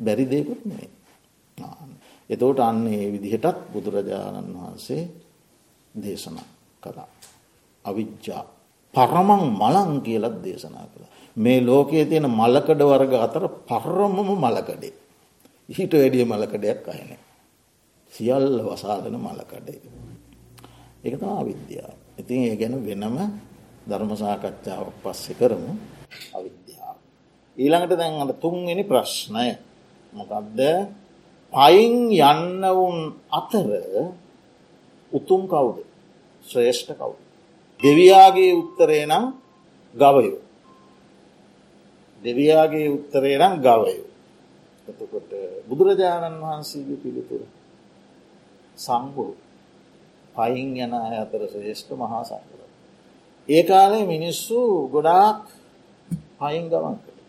බැරි 0.00 0.24
දෙකුත් 0.26 0.60
නේ. 0.64 0.88
එතෝට 2.30 2.60
අන්නේ 2.60 3.12
විදිහටත් 3.12 3.58
බුදුරජාණන් 3.70 4.52
වහන්සේ 4.54 5.02
දේශනා 5.94 6.48
කළා. 6.82 7.08
අවිද්‍යා 7.84 8.44
පරමං 8.94 9.42
මලං 9.52 9.90
කියලත් 10.00 10.36
දේශනා 10.40 10.86
කළ. 10.86 11.04
මේ 11.36 11.60
ලෝකයේ 11.60 12.04
තියෙන 12.04 12.28
මලකඩ 12.30 12.80
වර්ග 12.82 13.12
අතර 13.16 13.44
පරමම 13.64 14.16
මලකඩේ. 14.36 14.94
ඊට 15.68 15.92
වැඩිය 15.92 16.24
මලකඩයක් 16.24 16.88
අයනේ. 16.88 17.20
සියල්ල 18.12 18.58
වසාදන 18.62 19.16
මලකඩේ. 19.18 19.80
එක 21.04 21.14
තම 21.14 21.30
අවිද්‍යාව. 21.34 22.03
ඉතින් 22.18 22.40
ඒ 22.42 22.56
ගැන 22.56 22.74
වෙනම 22.80 23.16
ධර්මසාකච්ඡාවක් 23.88 24.96
පස්සෙ 25.02 25.32
කරමු 25.34 25.72
අවිද්‍යාව. 26.32 26.96
ඊළඟට 27.56 27.92
දැන් 27.92 28.14
අට 28.22 28.40
තුන්වෙනි 28.40 28.84
ප්‍රශ්නය 28.84 29.48
මොකක්ද 30.12 30.60
පයින් 31.52 31.94
යන්නවුන් 32.22 32.98
අතර 33.30 33.68
උතුම් 35.12 35.42
කවුද 35.46 35.78
ශ්‍රේෂ්ඨ 36.44 36.92
කවුද. 36.92 37.18
දෙවියාගේ 37.80 38.52
උත්තරේ 38.54 39.04
නම් 39.06 39.24
ගවයෝ. 39.94 40.40
දෙවියාගේ 42.22 42.86
උත්තරේ 42.88 43.36
නම් 43.38 43.54
ගවයෝ. 43.60 44.06
එතකොට 44.88 45.30
බුදුරජාණන් 45.68 46.42
වහන්සේගේ 46.42 47.02
පිළිතුර 47.02 47.42
සංගුරු 48.78 49.34
පයින් 50.36 50.68
යන 50.76 50.92
අතර 50.94 51.42
ශ්‍රේෂ්ඨ 51.46 51.92
මහා 51.94 52.22
සංකර. 52.22 52.60
ඒ 53.48 53.62
කාලේ 53.62 54.04
මිනිස්සු 54.06 54.58
ගොඩාක් 54.88 55.42
පයින් 56.40 56.64
ගමන් 56.68 56.96
කළ. 56.96 57.20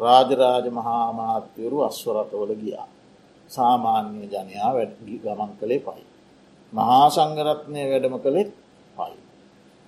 රාජරාජ 0.00 0.66
මහා 0.70 1.06
මාත්‍යවරු 1.12 1.78
අස්වරතවල 1.82 2.52
ගියා. 2.54 2.88
සාමාන්‍ය 3.50 4.24
ජනයා 4.26 4.70
වැඩ 4.74 4.92
ගමන් 5.22 5.50
කළේ 5.60 5.80
පයි. 5.80 6.04
මහා 6.72 7.06
සංගරත්නය 7.10 7.82
වැඩම 7.90 8.16
කළෙත් 8.18 8.50
පයි. 8.96 9.14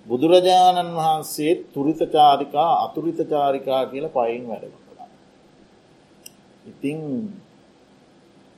බුදුරජාණන් 0.06 0.96
වහන්සේ 0.96 1.54
තුරිත 1.74 2.00
චාරිකා 2.12 2.70
අතුරිත 2.84 3.20
චාරිකා 3.28 3.82
කියල 3.86 4.06
පයින් 4.08 4.42
වැඩම 4.50 4.74
කළා. 4.80 5.10
ඉතිං 6.66 7.00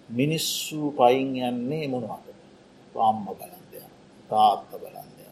මිනිස්සු 0.09 0.81
පයින් 0.93 1.29
යන්නේ 1.43 1.87
මොනවාට 1.89 2.27
අම්ම 3.01 3.25
බලන්දය 3.29 3.56
තාත්ත 4.29 4.71
බලන්දය 4.75 5.25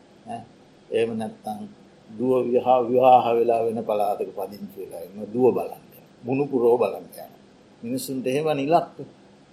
ඒම 0.91 1.11
නැත්තං 1.15 1.61
දුව 2.11 2.33
විහා 2.47 2.81
විවාහ 2.83 3.25
වෙලා 3.33 3.61
වෙන 3.63 3.81
පලාතක 3.83 4.31
පදිංචි 4.31 4.81
වෙලාන්න 4.83 5.33
දුව 5.33 5.47
බලන්ය 5.53 5.99
මුණුපුරෝ 6.23 6.77
බලන්යන 6.77 7.33
මිනිස්සුන්ට 7.83 8.27
එහෙම 8.27 8.49
නිලක්ක 8.55 8.97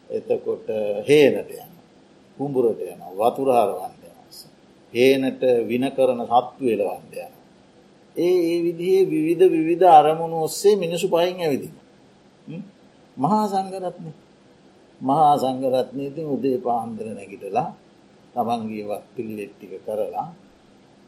එතකොට 0.10 0.68
හේනට 1.06 1.50
යන 1.56 1.72
කුඹුරට 2.38 2.80
යන 2.84 3.02
වතුරහරවන්න 3.14 4.02
හේනට 4.94 5.44
වින 5.66 5.86
කරන 5.90 6.22
සත්තු 6.26 6.64
එලවන්ද 6.68 7.14
යන. 7.18 7.34
ඒ 8.16 8.38
ඒ 8.46 8.58
විදිහේ 8.62 9.06
විවිධ 9.06 9.46
විවිධ 9.50 9.86
අරමුණු 9.90 10.44
ඔස්සේ 10.44 10.76
මිනිසු 10.76 11.08
පයින් 11.10 11.40
ඇවිදින. 11.40 11.76
මහා 13.18 13.46
සංගරත්න 13.48 14.08
මහා 15.02 15.34
සංගරත්නයතින් 15.38 16.28
උදේ 16.28 16.58
පාන්දර 16.60 17.06
නැගිටලා 17.10 17.70
තමන්ගේ 18.36 18.86
වත් 18.90 19.06
පිල්ලෙට්ටික 19.16 19.74
කරලා 19.86 20.28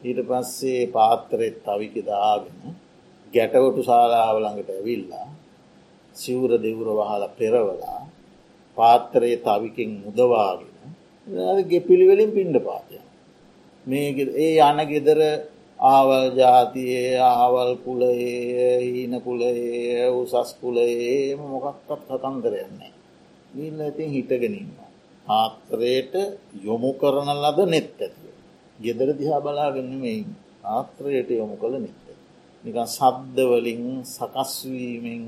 ඊට 0.00 0.20
පස්සේ 0.28 0.82
පාත්තරෙත් 0.88 1.56
තවික 1.62 1.94
දාගෙන 2.04 2.58
ගැටවටු 3.32 3.80
ශාලාවළඟට 3.82 4.70
ඇවිල්ලා 4.72 5.28
සිවුර 6.16 6.52
දෙවුර 6.58 6.88
වහල 6.98 7.24
පෙරවලා 7.38 8.00
පාත්තරයේ 8.76 9.38
තවිකින් 9.38 9.90
මුදවාගෙන 10.04 10.74
ගෙපිළිවෙලින් 11.62 12.30
පිණ්ඩ 12.30 12.58
පාතය. 12.60 12.98
මේ 13.86 14.08
ඒ 14.38 14.54
යන 14.60 14.78
ගෙදර 14.86 15.20
ආවල් 15.78 16.24
ජාතියේ 16.36 17.18
ආවල් 17.20 17.70
කුලයේ 17.76 18.80
හීන 18.82 19.14
කුලයේ 19.20 20.10
උසස් 20.12 20.50
කුලයේ 20.54 21.36
මොකක්කත් 21.36 21.90
කතන්දරයන්නේ. 22.10 22.92
නිල්ල 23.52 23.78
ඇතින් 23.80 24.10
හිටගෙනන්න. 24.10 24.83
ආත්‍රයට 25.26 26.14
යොමු 26.60 26.90
කරන 26.94 27.28
ලද 27.34 27.58
නෙත් 27.66 27.88
ඇතිව. 27.96 28.34
ගෙදර 28.78 29.08
දිහා 29.12 29.40
බලාගන්න 29.40 29.92
මේ 29.96 30.24
ආත්‍රයට 30.66 31.28
යොමු 31.32 31.56
කළ 31.56 31.74
නෙත්ත. 31.78 32.04
නිකන් 32.64 32.86
සබ්දවලින් 32.88 33.82
සකස්වීමෙන් 34.06 35.24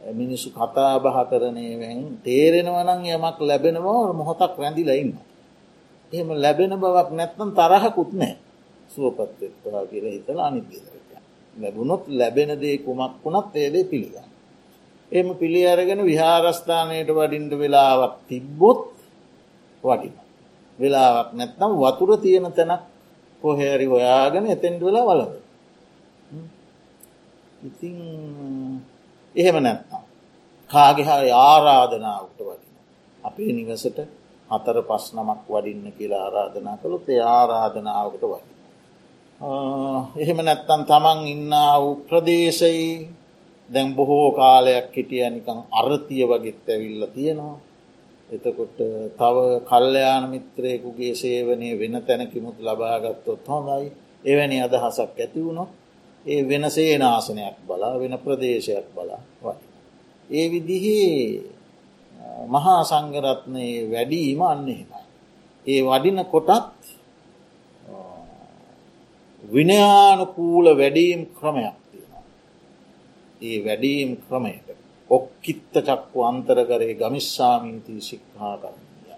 මිනිසු 0.00 0.48
කතා 0.50 0.94
බහ 0.96 1.18
කරනයවෙන් 1.30 1.98
තේරෙනවනං 2.22 3.02
යමක් 3.06 3.38
ලැබෙනවා 3.40 4.12
මොහොතක් 4.12 4.54
රැඳිලඉන්න. 4.54 5.12
එහෙම 6.12 6.28
ලැබෙන 6.34 6.72
බවක් 6.74 7.08
නැත්නම් 7.10 7.50
තරහකුත් 7.52 8.10
නෑ 8.12 8.34
සුවපත්වෙත්වා 8.90 9.82
කියල 9.86 10.06
හිතල 10.06 10.38
අනිගේදරක. 10.40 11.10
ලැබුණොත් 11.56 12.04
ලැබෙන 12.10 12.50
දේ 12.54 12.76
කුමක් 12.78 13.14
වුණත් 13.22 13.54
ඒදේ 13.54 13.84
පිළිගන්න. 13.84 14.35
එම 15.12 15.28
පිළි 15.34 15.62
අරගෙන 15.64 16.00
විහාරස්ථානයට 16.02 17.10
වඩින්ට 17.10 17.52
වෙලාවක් 17.54 18.14
තිබ්බොත් 18.28 18.80
වටින. 19.84 20.14
වෙලාවක් 20.78 21.28
නැත්නම් 21.32 21.72
වතුර 21.76 22.10
තියෙන 22.18 22.52
තැනක් 22.52 22.82
කොහැරි 23.42 23.86
හොයාගෙන 23.86 24.46
එතෙන්ට 24.46 24.80
වෙලා 24.80 25.06
වලද. 25.06 25.32
ඉතින් 27.62 27.96
එහෙම 29.34 29.56
නැත්නම්. 29.58 30.02
කාගෙහා 30.70 31.22
ආරාධනාවට 31.44 32.38
වටින. 32.40 32.74
අපේ 33.24 33.52
නිවසට 33.52 33.98
හතර 34.50 34.78
පස් 34.82 35.04
නමක් 35.14 35.46
වඩින්න 35.48 35.86
කියලා 35.92 36.22
ආරාධනා 36.24 36.76
කළොත් 36.76 37.08
ඒ 37.08 37.22
ආරාධනාවකට 37.30 38.24
වඩි. 38.24 38.52
එහෙම 40.16 40.38
නැත්තන් 40.38 40.82
තමන් 40.84 41.20
ඉන්න 41.26 41.54
වූ 41.74 41.94
ප්‍රදේශයි 42.08 42.86
දැන් 43.68 43.94
බොහෝ 43.94 44.28
කාලයක් 44.32 44.88
හිටිය 44.92 45.30
නිකං 45.30 45.58
අරතිය 45.72 46.24
වගෙත් 46.24 46.68
ඇවිල්ල 46.68 47.06
තියෙනවා. 47.08 47.56
එතකොට 48.28 48.78
තව 49.16 49.36
කල්්‍යයාන 49.62 50.24
මිත්‍රයකුගේ 50.30 51.14
සේවනය 51.14 51.68
වෙන 51.78 51.94
තැනකිමුත් 52.02 52.58
ලබාගත්තොත් 52.58 53.48
හොඳයි 53.48 53.86
එවැනි 54.24 54.56
අදහසක් 54.62 55.16
ඇති 55.16 55.40
වුණොත් 55.40 55.70
ඒ 56.26 56.40
වෙන 56.42 56.64
සේනාසනයක් 56.68 57.56
බලා 57.66 57.94
වෙන 57.94 58.14
ප්‍රදේශයක් 58.18 58.86
බලා 58.94 59.22
වයි. 59.42 59.64
ඒ 60.30 60.46
විදිහේ 60.50 61.42
මහා 62.46 62.80
සංගරත්නයේ 62.84 63.90
වැඩීම 63.90 64.40
අන්න 64.42 64.68
එහෙමයි. 64.68 65.04
ඒ 65.66 65.80
වඩින 65.82 66.18
කොටත් 66.24 66.82
විනයානුකූල 69.42 70.66
වැඩීම් 70.72 71.20
ක්‍රමයක් 71.28 71.76
තියෙනවා. 71.84 71.85
ඒ 73.42 73.58
වැඩීම් 73.64 74.10
ක්‍රමයට 74.18 74.68
ඔක්කිත්ත 75.10 75.74
චක්කු 75.78 76.18
අන්තරකරේ 76.22 76.94
ගමිස්සාමින්තිී 76.94 78.00
ශික්හා 78.00 78.56
කරන්නය. 78.58 79.14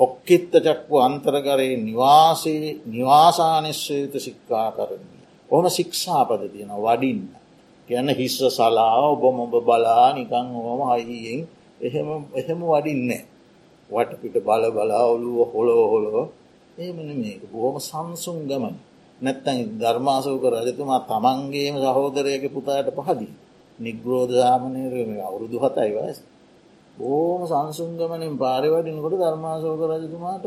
ඔක්කිත්ත 0.00 0.52
චක්කු 0.56 0.94
අන්තරකරේ 0.98 1.76
නිවාසේ 1.78 2.80
නිවාසානිශ්‍යයුත 2.86 4.14
සික්කා 4.18 4.70
කරන්නේ. 4.72 5.24
ඕම 5.48 5.66
ශික්ෂාපද 5.68 6.42
තියෙන 6.48 6.72
වඩින්න. 6.78 7.22
කියන්න 7.88 8.08
හිස්ස 8.10 8.38
සලා 8.48 8.94
ඔබ 9.04 9.22
මොබ 9.32 9.54
බලා 9.60 10.08
නිකං 10.12 10.46
ඕම 10.62 10.80
අයියෙන් 10.88 11.40
එහෙම 11.80 12.08
එහෙම 12.34 12.60
වඩින්නේ. 12.64 13.24
වටපිට 13.90 14.36
බල 14.40 14.64
බලා 14.70 15.04
ඔලුව 15.06 15.38
හොලෝ 15.52 15.84
හොලෝ 15.88 16.24
ඒමන 16.78 17.10
මේක 17.16 17.42
බොහොම 17.52 17.76
සංසුන් 17.80 18.38
ගමන 18.46 18.76
නැත්තැන් 19.20 19.58
ධර්මාසෝක 19.78 20.44
රජතුමා 20.54 21.00
තමන්ගේම 21.02 21.74
සහෝදරයක 21.76 22.44
පුතාට 22.52 22.88
පහදී. 22.98 23.32
නිග්‍රෝධාමනයම 23.78 25.10
අවුරුදු 25.20 25.56
හතයි 25.58 25.90
වයස්. 25.96 26.18
බෝම 26.98 27.40
සංසුන්ගමනින් 27.46 28.34
පාරිවඩිනකොට 28.36 29.14
ධර්මාසෝක 29.16 29.80
රජතුමාට 29.92 30.44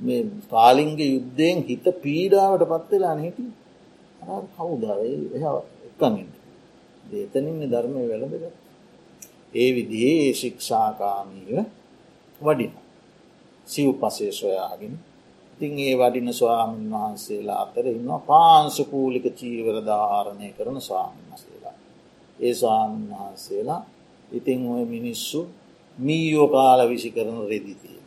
මේ 0.00 0.22
කාලින්ගේ 0.48 1.10
යුද්ධයෙන් 1.10 1.58
හිත 1.62 1.86
පීඩාවට 1.98 2.62
පත්වෙලා 2.72 3.14
නහිටි 3.14 3.44
කවුදාවේ 4.54 5.16
එහ 5.36 5.44
එකගන්න. 5.86 6.28
දේතනින් 7.04 7.56
ධර්මය 7.64 8.02
වැළඳග. 8.04 8.44
ඒ 9.54 9.70
විදිහේ 9.74 10.28
ශික්ෂාකාමීව 10.32 11.50
වඩින. 12.40 12.72
සිව් 13.66 13.88
පසේ 13.94 14.32
සොයාගෙන 14.32 14.94
ඉතින් 15.60 15.78
ඒ 15.78 15.94
වඩින 15.94 16.32
ස්වාමීන් 16.32 16.90
වහන්සේලා 16.90 17.62
අතර 17.62 17.86
ඉන්න 17.88 18.10
පාංශපූලික 18.26 19.26
චීවර 19.34 19.76
ධාරණය 19.84 20.48
කරන 20.52 20.80
ස්වාමීන් 20.80 21.28
වසේලා. 21.30 21.76
ඒ 22.38 22.54
ස්වාමීන් 22.54 23.10
වහන්සේලා 23.12 23.82
ඉතිං 24.30 24.60
ඔය 24.66 24.84
මිනිස්සු 24.86 25.40
මීයෝ 25.98 26.48
කාල 26.48 26.80
විසි 26.88 27.10
කරන 27.10 27.38
රෙදි 27.42 27.74
තියෙන. 27.74 28.06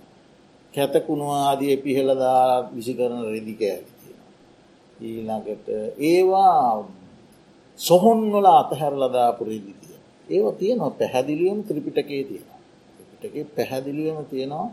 කැතකුණු 0.73 1.25
ආදිය 1.37 1.77
පිහෙළදා 1.77 2.73
විසි 2.75 2.93
කරන 2.93 3.21
රෙදි 3.25 3.53
කෑලි 3.53 3.91
තියෙන. 3.99 4.21
ඊළඟට 4.99 5.67
ඒවා 6.01 6.89
සොහොන්වල 7.79 8.47
අතහැරලදාපු 8.53 9.41
රෙදි 9.43 9.73
තිය. 9.81 9.97
ඒව 10.29 10.45
තියනවා 10.53 10.91
පැහැදිලියම් 10.91 11.59
ත්‍රිපිටකේ 11.63 12.23
තියෙන. 12.23 12.47
ත්‍රිපිටකේ 12.95 13.45
පැහැදිලියම 13.55 14.25
තියෙනවා 14.25 14.69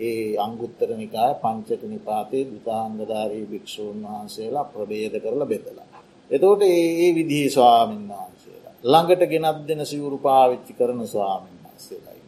ඒ 0.00 0.36
අංගුත්තර 0.38 0.90
නිකාය 0.94 1.32
පංචක 1.36 1.82
නිපාතේ 1.86 2.44
දුතාංගධාරී 2.46 3.44
භික්‍ෂූන් 3.44 3.98
වහන්සේලා 4.04 4.66
ප්‍රබේද 4.66 5.14
කරල 5.18 5.42
බෙදලා. 5.44 5.88
එතෝට 6.30 6.62
ඒ 6.64 7.08
විදිහි 7.10 7.48
ස්වාමීන් 7.50 8.04
වහන්සේලා. 8.10 8.74
ළඟට 8.84 9.22
ගෙනත් 9.26 9.60
දෙන 9.68 9.80
සිවුරු 9.84 10.18
පාවිච්චි 10.18 10.72
කරන 10.72 11.00
ස්වාමීන් 11.06 11.58
වහන්සේලායි. 11.64 12.22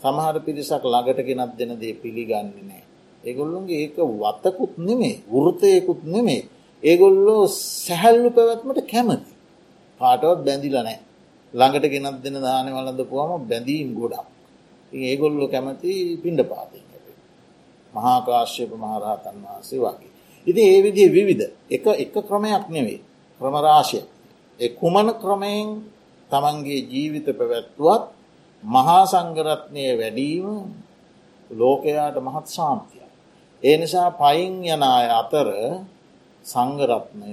සමහර 0.00 0.36
පිරිසක් 0.40 0.84
ළඟට 0.84 1.20
ගෙනත් 1.22 1.52
දෙන 1.58 1.72
දේ 1.76 1.94
පිළිගන්න 1.94 2.50
නෑ. 2.62 2.82
ඒගොල්ලුන්ගේ 3.24 3.80
ඒක 3.80 3.96
වත්තකුත් 4.14 4.72
නෙමේ 4.80 5.16
වෘතයකුත් 5.26 6.00
නෙමේ. 6.06 6.42
ඒගොල්ලෝ 6.82 7.42
සැහැල්ලු 7.82 8.28
පැවැත්මට 8.30 8.80
කැමති. 8.86 9.32
පාටවත් 10.00 10.40
බැඳිල 10.44 10.76
නෑ. 10.78 10.98
ළඟට 11.54 11.86
ගෙනත් 11.92 12.18
දෙන 12.24 12.36
දානය 12.40 12.70
වලඳ 12.72 13.00
පුවම 13.04 13.30
බැඳීම් 13.44 13.88
ගොඩක්. 13.94 14.26
ඒගොල්ලො 14.92 15.44
කැමති 15.48 15.92
පිණ්ඩ 16.24 16.44
පාතිය. 16.46 16.84
මහාකාශ්‍යප 17.94 18.70
මහරහතන් 18.74 19.36
වහන්සේ 19.44 19.80
වගේ. 19.80 20.12
ඉති 20.46 20.60
ඒ 20.64 20.80
විදිහ 20.82 21.08
විවිධ 21.10 21.44
එක 21.70 21.84
එක 21.96 22.14
ක්‍රමයක් 22.20 22.64
නෙවෙයි 22.68 23.00
ක්‍රමරාශය. 23.40 24.00
එ 24.60 24.66
කුමන 24.70 25.08
ක්‍රමයෙන් 25.14 25.68
තමන්ගේ 26.30 26.80
ජීවිත 26.84 27.26
පැවැත්තුවත් 27.28 28.02
මහා 28.62 29.02
සංගරත්නය 29.04 29.84
වැඩීම 29.92 30.46
ලෝකයාට 31.50 32.16
මහත් 32.18 32.46
සාන්තිය. 32.48 33.06
ඒ 33.62 33.76
නිසා 33.76 34.10
පයින් 34.12 34.54
යන 34.64 34.82
අය 34.84 35.06
අතර 35.12 35.48
සංගරත්නය 36.44 37.32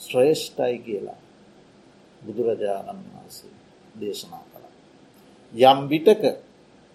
ශ්‍රේෂ්ඨයි 0.00 0.76
කියලා 0.78 1.20
බුදුරජාණන් 2.22 3.02
වහන්සේ 3.06 3.54
දේශනා 3.94 4.44
කළ. 4.44 4.66
යම් 5.52 5.78
විටක 5.88 6.22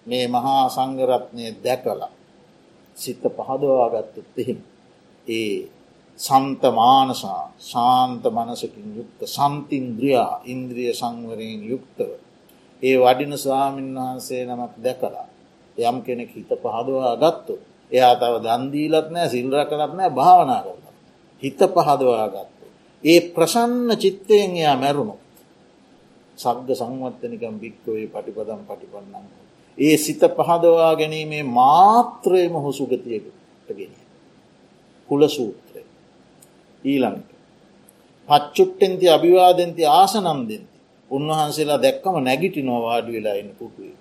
මේ 0.05 0.25
මහා 0.27 0.63
සංගරත්නය 0.69 1.45
දැකලා 1.63 2.11
සිත 2.95 3.23
පහදවාගත්තත් 3.29 4.37
එහෙම. 4.37 4.59
ඒ 5.27 5.69
සන්තමානසා 6.19 7.43
ශාන්ත 7.61 8.23
මනසකින් 8.27 8.87
යුක්ත 8.95 9.19
සන්තින්ද්‍රියා 9.27 10.41
ඉන්ද්‍රිය 10.45 10.93
සංවරයෙන් 10.93 11.61
යුක්තව. 11.65 12.09
ඒ 12.83 12.95
වඩින 12.97 13.33
ස්වාමීන් 13.35 13.95
වහන්සේ 13.95 14.45
නමක් 14.45 14.73
දැකලා. 14.79 15.27
යම් 15.77 15.97
කෙනෙක් 16.01 16.31
හිත 16.31 16.51
පහදවා 16.53 17.15
ගත්තු. 17.17 17.53
එයා 17.91 18.15
තව 18.15 18.33
දන්දීලත් 18.39 19.07
නෑ 19.09 19.27
සිල්ර 19.29 19.55
කරත් 19.61 19.93
නෑ 19.93 20.11
භාවනා 20.11 20.61
කරන. 20.63 20.83
හිත 21.43 21.59
පහදවා 21.67 22.27
ගත්තු. 22.29 22.65
ඒ 23.03 23.19
ප්‍රසන්න 23.29 23.89
චිත්තයෙන් 23.97 24.51
එයා 24.53 24.77
මැරුණු. 24.77 25.15
සග්ග 26.37 26.69
සංවත්තනිකම් 26.71 27.55
භික්කවේ 27.55 28.05
පටිපදම් 28.07 28.61
පටිපන්නන්න. 28.65 29.42
ඒ 29.77 29.97
සිත 29.97 30.21
පහදවා 30.37 30.93
ගැනීමේ 30.95 31.43
මාත්‍රයම 31.43 32.53
හො 32.55 32.71
සුගතියකට 32.71 33.69
ගෙන. 33.69 33.93
කුල 35.09 35.21
සූත්‍රය. 35.29 35.81
ඊළඟට. 36.83 37.31
පච්චුට්ටෙන්ති 38.27 39.05
අභිවාදෙන්ති 39.09 39.83
ආසනම්දෙන්ති. 39.91 40.73
උන්වහන්සේලා 41.11 41.81
දැක්කම 41.81 42.15
නැගිටි 42.19 42.61
නොවාඩි 42.61 43.11
වෙලා 43.11 43.33
ඉන්න 43.33 43.51
පුටුවේ. 43.51 43.97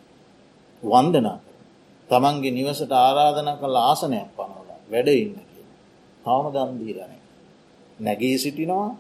වන්දනා 0.83 1.39
තමන්ගේ 2.09 2.53
නිවසට 2.53 2.93
ආරාධන 2.99 3.51
කළ 3.55 3.77
ආසනයක් 3.81 4.29
පනවල 4.37 4.71
වැඩ 4.91 5.09
ඉන්න 5.15 5.35
කිය. 5.45 5.67
තවම 6.25 6.47
දන්දීරනය. 6.51 7.17
නැගී 7.99 8.37
සිටිනවා 8.39 8.91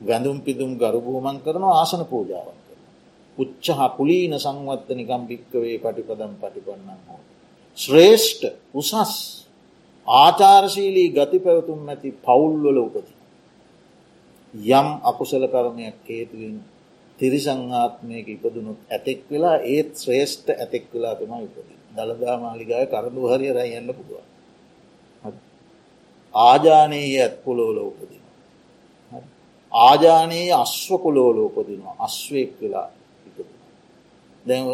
වැඳුම් 0.00 0.38
පිදුම් 0.40 0.70
ගරුබූමන් 0.76 1.38
කරනවා 1.40 1.74
ආසන 1.74 2.02
පූජාවන්. 2.04 2.61
උච්චහ 3.38 3.80
පුලීන 3.96 4.34
සංවත්තනිකම් 4.36 5.22
භික්කවේ 5.26 5.76
පටිපදම් 5.78 6.32
පටිපන්නන් 6.36 7.00
හෝ. 7.06 7.20
ශ්‍රේෂ්ඨ 7.78 8.44
උසස් 8.74 8.92
ආචාරශීලී 10.06 11.08
ගති 11.10 11.38
පැවතුම් 11.38 11.80
ඇති 11.88 12.10
පවුල්වල 12.20 12.78
උපති. 12.78 13.12
යම් 14.72 14.88
අකුසල 15.02 15.44
කරමයක් 15.46 15.98
හේතුවෙන් 16.06 16.56
තිරිසංආත්මයක 17.18 18.26
ඉපදනුත් 18.28 18.80
ඇතෙක් 18.88 19.20
වෙලා 19.30 19.56
ඒත් 19.66 19.90
ශ්‍රේෂ්ඨ 19.96 20.48
ඇතෙක් 20.54 20.84
වෙලා 20.92 21.14
තම 21.14 21.32
ඉපති. 21.40 21.74
දළදා 21.90 22.36
මාලිගාය 22.38 22.86
කරඳු 22.86 23.22
හරි 23.28 23.48
රයි 23.50 23.72
යන්න 23.78 23.90
පුුව. 23.90 24.10
ආජානයේ 26.34 27.16
ඇත් 27.16 27.34
පොලෝල 27.44 27.78
උපදින. 27.82 28.22
ආජානයේ 29.72 30.52
අශ්ව 30.54 30.90
කොලෝල 30.98 31.38
උපදිනවා 31.40 31.96
අශ්වයෙක් 31.98 32.52
වෙලා 32.60 32.88
දැන් 34.44 34.64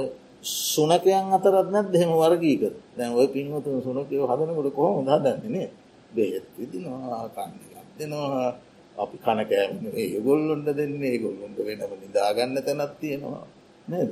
සුනකයන් 0.69 1.27
අතරත් 1.31 1.69
නැත් 1.69 1.87
දෙහෙම 1.89 2.11
වර්ගීක 2.15 2.63
දැන් 2.93 3.11
ඔය 3.13 3.29
පින්වතුන් 3.29 3.79
සුනකයෝ 3.81 4.27
හදනකොට 4.27 4.69
කොහොම 4.73 5.05
හදන්නේනේ 5.07 5.69
බෙහෙත් 6.11 6.47
විදිනවා 6.55 7.29
කන්න 7.31 7.69
දෙනවා. 7.99 8.55
අපි 8.97 9.17
කනකෑම 9.19 9.73
ඒගොල්ලොන්ට 9.95 10.69
දෙන්නේ. 10.69 11.11
ඒගොල්ලොන්ට 11.11 11.59
වෙනම 11.59 11.93
නිදාගන්න 11.97 12.57
තැනත් 12.59 12.93
තියෙනවා. 12.97 13.45
නේද? 13.89 14.11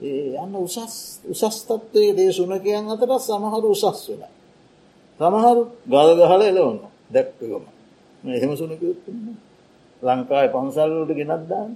ඒ 0.00 0.36
යන්න 0.36 0.54
උසස් 0.56 0.76
උසස්තත්වයේ 1.26 2.12
දේ 2.12 2.30
සුනකයන් 2.32 2.86
අතර 2.86 3.10
සමහරු 3.18 3.68
උසස් 3.70 4.02
වෙන 4.10 4.22
සමහරු 5.20 5.62
ගල් 5.86 6.10
ගහල 6.20 6.42
එලවන්න 6.42 6.78
දැක්කගම 7.10 7.64
එහෙම 8.24 8.52
සුනකයුත් 8.56 9.00
ලංකායි 10.02 10.48
පන්සල්ලට 10.48 11.12
ගෙනත්දාන්න 11.12 11.70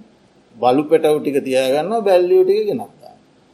බලු 0.55 0.83
පෙටව් 0.85 1.17
ටික 1.19 1.37
තියාගන්න 1.41 1.93
බැල්ලියෝ 2.01 2.45
ටික 2.45 2.67
ගෙනත්ත 2.69 3.02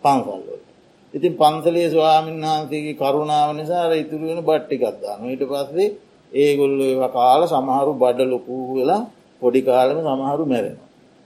පන්සල්ලට. 0.04 0.66
ඉතින් 1.14 1.34
පන්සලේ 1.36 1.88
ස්වාමීන් 1.90 2.38
වහන්සේගේ 2.42 2.96
කරුණාව 2.96 3.50
නිසාර 3.54 3.92
ඉතුරු 3.96 4.26
වෙන 4.26 4.42
බට්ටිකක්දාන 4.42 5.20
ඊට 5.26 5.44
පස්සේ 5.46 5.88
ඒගොල්ල 6.32 6.82
ඒව 6.82 7.04
කාල 7.12 7.42
සමහරු 7.46 7.92
බඩ 7.96 8.20
ලොකූ 8.28 8.62
වෙලා 8.74 9.02
පොඩි 9.42 9.62
කාලම 9.62 9.98
සමහරු 10.02 10.44
මැරෙන. 10.46 10.78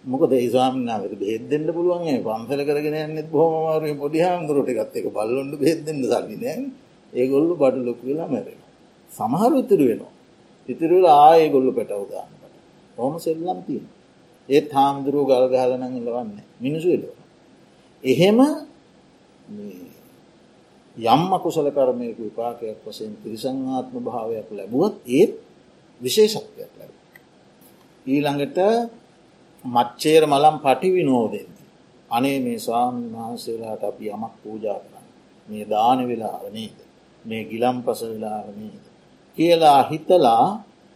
මොක 0.04 0.24
දේශවාමිනාවට 0.28 1.14
බෙදෙන්ට 1.18 1.70
පුළුවන් 1.70 2.08
පන්සල 2.22 2.62
කරගෙන 2.62 2.98
නෙත් 3.12 3.28
බොහමමාරු 3.30 3.96
පොඩි 3.96 4.20
හාමුදුරටගත් 4.20 4.96
එක 4.96 5.08
බල්ලොන්ට 5.10 5.54
බෙදෙන්ට 5.58 6.06
සල්ලිනෑ 6.06 6.62
ඒගොල්ලු 7.14 7.54
බඩ 7.56 7.84
ලොකු 7.84 8.04
වෙලා 8.04 8.28
මැරෙන. 8.28 8.60
සමහරු 9.12 9.56
ඉතුරු 9.60 9.84
වෙනවා. 9.86 10.14
ඉතිරුල 10.70 11.06
ආය 11.22 11.50
ගොල්ලු 11.50 11.72
පැටවදාන්නට. 11.72 12.44
හොම 12.98 13.14
සෙල්ලම් 13.18 13.60
තියෙන. 13.66 13.86
ඒත් 14.50 14.68
හාමුදුරුව 14.72 15.24
ගල් 15.26 15.46
ගහලනං 15.50 15.94
ඉලවන්න 16.00 16.38
මිනිසු 16.60 16.88
එලවා. 16.90 17.23
එහෙම 18.04 18.40
යම් 20.98 21.22
අකුසල 21.30 21.68
කරමයක 21.68 22.18
විපාකයක් 22.20 22.78
වසයෙන් 22.84 23.14
තිරිසංආත්ම 23.18 23.96
භාවයක් 24.00 24.48
ලැබුවත් 24.52 24.96
ඒත් 25.10 25.32
විශේෂත්වයක් 26.02 26.72
ලැබ. 26.72 26.94
ඊළඟට 28.06 28.60
මච්චේර 29.64 30.24
මලම් 30.26 30.56
පටි 30.60 30.90
විනෝදෙන්. 30.92 31.50
අනේ 32.12 32.38
මේ 32.40 32.60
ස්වාමීන් 32.60 33.14
වහන්සේලාට 33.14 33.84
අපි 33.84 34.06
යමක් 34.08 34.34
පූජා 34.44 34.80
කරන්න. 34.82 35.08
මේ 35.48 35.66
දාන 35.66 36.00
වෙලාවනේද. 36.04 36.78
මේ 37.26 37.44
ගිලම් 37.44 37.78
පස 37.82 38.02
වෙලාවනේද. 38.04 38.84
කියලා 39.38 39.82
හිතලා 39.84 40.46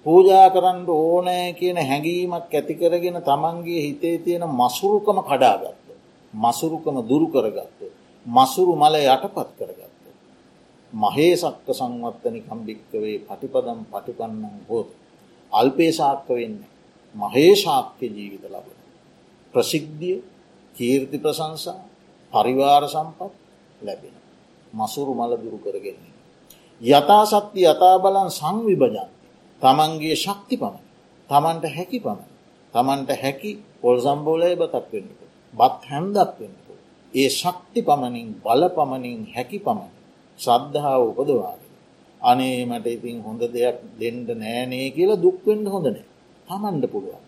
පූජා 0.06 0.48
කරන්න 0.50 0.80
ඕනෑ 0.90 1.48
කියන 1.54 1.78
හැඟීමක් 1.80 2.52
ඇතිකරගෙන 2.52 3.18
තමන්ගේ 3.22 3.82
හිතේ 3.82 4.18
තියෙන 4.20 4.46
මසුරුකම 4.52 5.18
කඩාගත්ත. 5.22 5.87
මසුරුකම 6.34 6.98
දුරු 7.04 7.28
කරගත්ත. 7.28 7.80
මසුරු 8.26 8.74
මල 8.76 8.96
යටපත් 8.98 9.50
කරගත්ත. 9.54 10.04
මහේ 10.94 11.36
සක්ක 11.36 11.68
සංවත්තනිකම් 11.72 12.60
භික්කවේ 12.62 13.18
පටිපදම් 13.22 13.80
පටිපන්නන් 13.86 14.56
හෝත්. 14.68 14.88
අල්පේශාක්ක 15.52 16.28
වෙන්න. 16.30 16.58
මහේශාක්‍ය 17.16 18.06
ජීවිත 18.08 18.44
ලබන. 18.46 18.80
ප්‍රසිද්ධිය 19.54 20.18
කීර්ති 20.76 21.18
ප්‍රසංසා 21.18 21.80
පරිවාර 22.34 22.84
සම්පත් 22.86 23.34
ලැබෙන. 23.82 24.16
මසුරු 24.74 25.14
මල 25.14 25.32
දුරු 25.36 25.58
කරගෙන්නේ. 25.58 26.16
යථා 26.82 27.26
සත්‍ය 27.26 27.62
යථා 27.64 27.98
බලන් 27.98 28.30
සංවිභජන් 28.32 29.10
තමන්ගේ 29.62 30.16
ශක්ති 30.16 30.56
පමණ 30.56 30.84
තමන්ට 31.30 31.66
හැකි 31.68 32.00
පමණ 32.00 32.30
තමන්ට 32.74 33.10
හැකි 33.16 33.52
පොල් 33.82 33.98
සම්බෝලය 34.00 34.54
බතක් 34.56 34.86
වෙන්නක 34.92 35.22
බත් 35.54 35.82
හැන්දක් 35.86 36.34
වෙන්නක 36.38 36.68
ඒ 37.14 37.30
ශක්ති 37.32 37.82
පමණින් 37.84 38.30
බල 38.42 38.64
පමණින් 38.70 39.22
හැකි 39.28 39.60
පමණ 39.60 39.94
ශ්‍රද්ධාව 40.40 41.02
උපදවාගෙන. 41.12 41.72
අනේ 42.22 42.60
මට 42.66 42.88
ඉතින් 42.88 43.18
හොඳ 43.22 43.42
දෙයක් 43.50 43.78
දෙන්ඩ 43.98 44.30
නෑනේ 44.38 44.88
කියලා 44.90 45.20
දුක්වෙන්ඩ 45.20 45.68
හොඳනෑ 45.68 46.06
තමන්ඩ 46.48 46.86
පුළුවන්. 46.88 47.28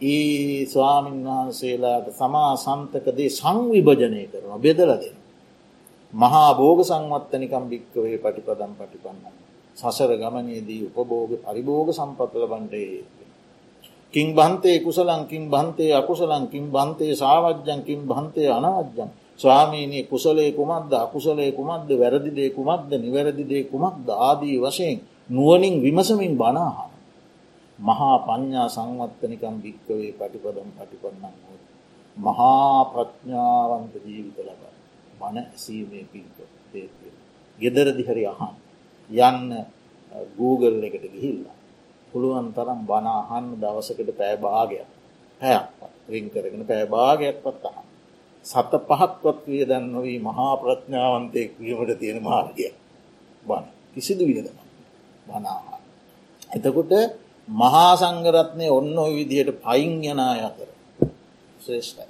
ඒ 0.00 0.66
ස්වාමීන් 0.66 1.24
වහන්සේලාට 1.24 2.08
සමා 2.12 2.52
සන්තකදේ 2.56 3.30
සංවිභජනය 3.30 4.22
කරන 4.26 4.52
බෙදල 4.58 4.90
දෙෙන 4.94 5.16
මහා 6.12 6.50
බෝග 6.54 6.78
සංවත්තනිකම් 6.82 7.64
භික්කවේ 7.66 8.16
පටිපදම් 8.16 8.72
පටිපන්නන්න 8.74 9.34
සසර 9.76 10.10
ගමනයේදී 10.16 10.82
උපභෝග 10.88 11.32
පරිභෝග 11.42 11.88
සම්පත්ල 11.92 12.44
බන්ටේ 12.46 13.02
කින් 14.14 14.28
බන්තේ 14.32 14.78
කුසලංකින් 14.80 15.44
බන්තේ 15.46 15.92
අකුසලංකින් 15.92 16.64
බන්තේ 16.68 17.12
සාවජ්ජංකින් 17.14 18.00
බන්තය 18.04 18.42
අනවජ්ජන් 18.48 19.10
ස්වාමීනී 19.36 20.04
කුසලේ 20.04 20.50
කුමක්ද 20.52 20.92
අකුසලේ 20.96 21.50
කුමක්ද 21.52 21.90
වැරදිදේ 21.92 22.50
කුමක්ද 22.50 22.90
නිවැරදිදේ 22.96 23.62
කුමක්ද 23.64 24.06
ආදී 24.20 24.56
වශයෙන් 24.58 24.98
නුවනින් 25.28 25.74
විමසමින් 25.78 26.34
බනාහන 26.34 26.92
මහා 27.78 28.16
පඤ්ඥා 28.20 28.68
සංවත්තනිකම් 28.68 29.56
භික්කවේ 29.62 30.10
පටිපදම් 30.12 30.70
පටිපන්නන් 30.72 31.34
හෝ 31.38 31.58
මහා 32.16 32.78
ප්‍රඥාවන්ත 32.86 33.94
ජීවිත 34.04 34.38
ලබ 34.40 34.62
මන 35.20 35.36
ඇසීමේ 35.38 36.04
පින්ක 36.04 36.36
ගෙදරදි 37.58 38.02
හරි 38.02 38.24
අහන් 38.26 38.54
යන්න 39.10 39.50
Google 40.36 40.78
එකට 40.82 41.04
ගිහිල්ලා. 41.04 41.57
පුළුවන් 42.10 42.48
තරම් 42.52 42.80
බනාහන්න 42.84 43.46
දවසකට 43.56 44.10
පෑ 44.12 44.36
භාගයක්. 44.38 44.88
පැයක් 45.40 45.66
රින් 46.08 46.26
කරගෙන 46.30 46.62
පෑ 46.64 46.84
භාගයක් 46.86 47.36
පත් 47.44 47.64
අහන් 47.70 47.86
සත 48.44 48.72
පහක්වත් 48.88 49.38
විය 49.46 49.62
දන්නවී 49.64 50.18
මහා 50.20 50.52
ප්‍රඥාවන්තයෙක් 50.56 51.50
වීමට 51.58 51.92
තියෙන 51.98 52.18
මාර්ගය. 52.22 52.68
බන 53.44 53.64
කිසිදු 53.94 54.24
වියදම 54.24 54.58
බනාහන් 55.26 55.82
එතකොට 56.50 56.92
මහා 57.48 57.92
සංගරත්නය 57.96 58.66
ඔන්න 58.68 58.96
ඔය 58.98 59.12
විදියට 59.14 59.50
පයින් 59.58 59.92
යනා 60.04 60.34
අතර 60.42 60.68
ශ්‍රේෂ්ඨයි. 61.60 62.08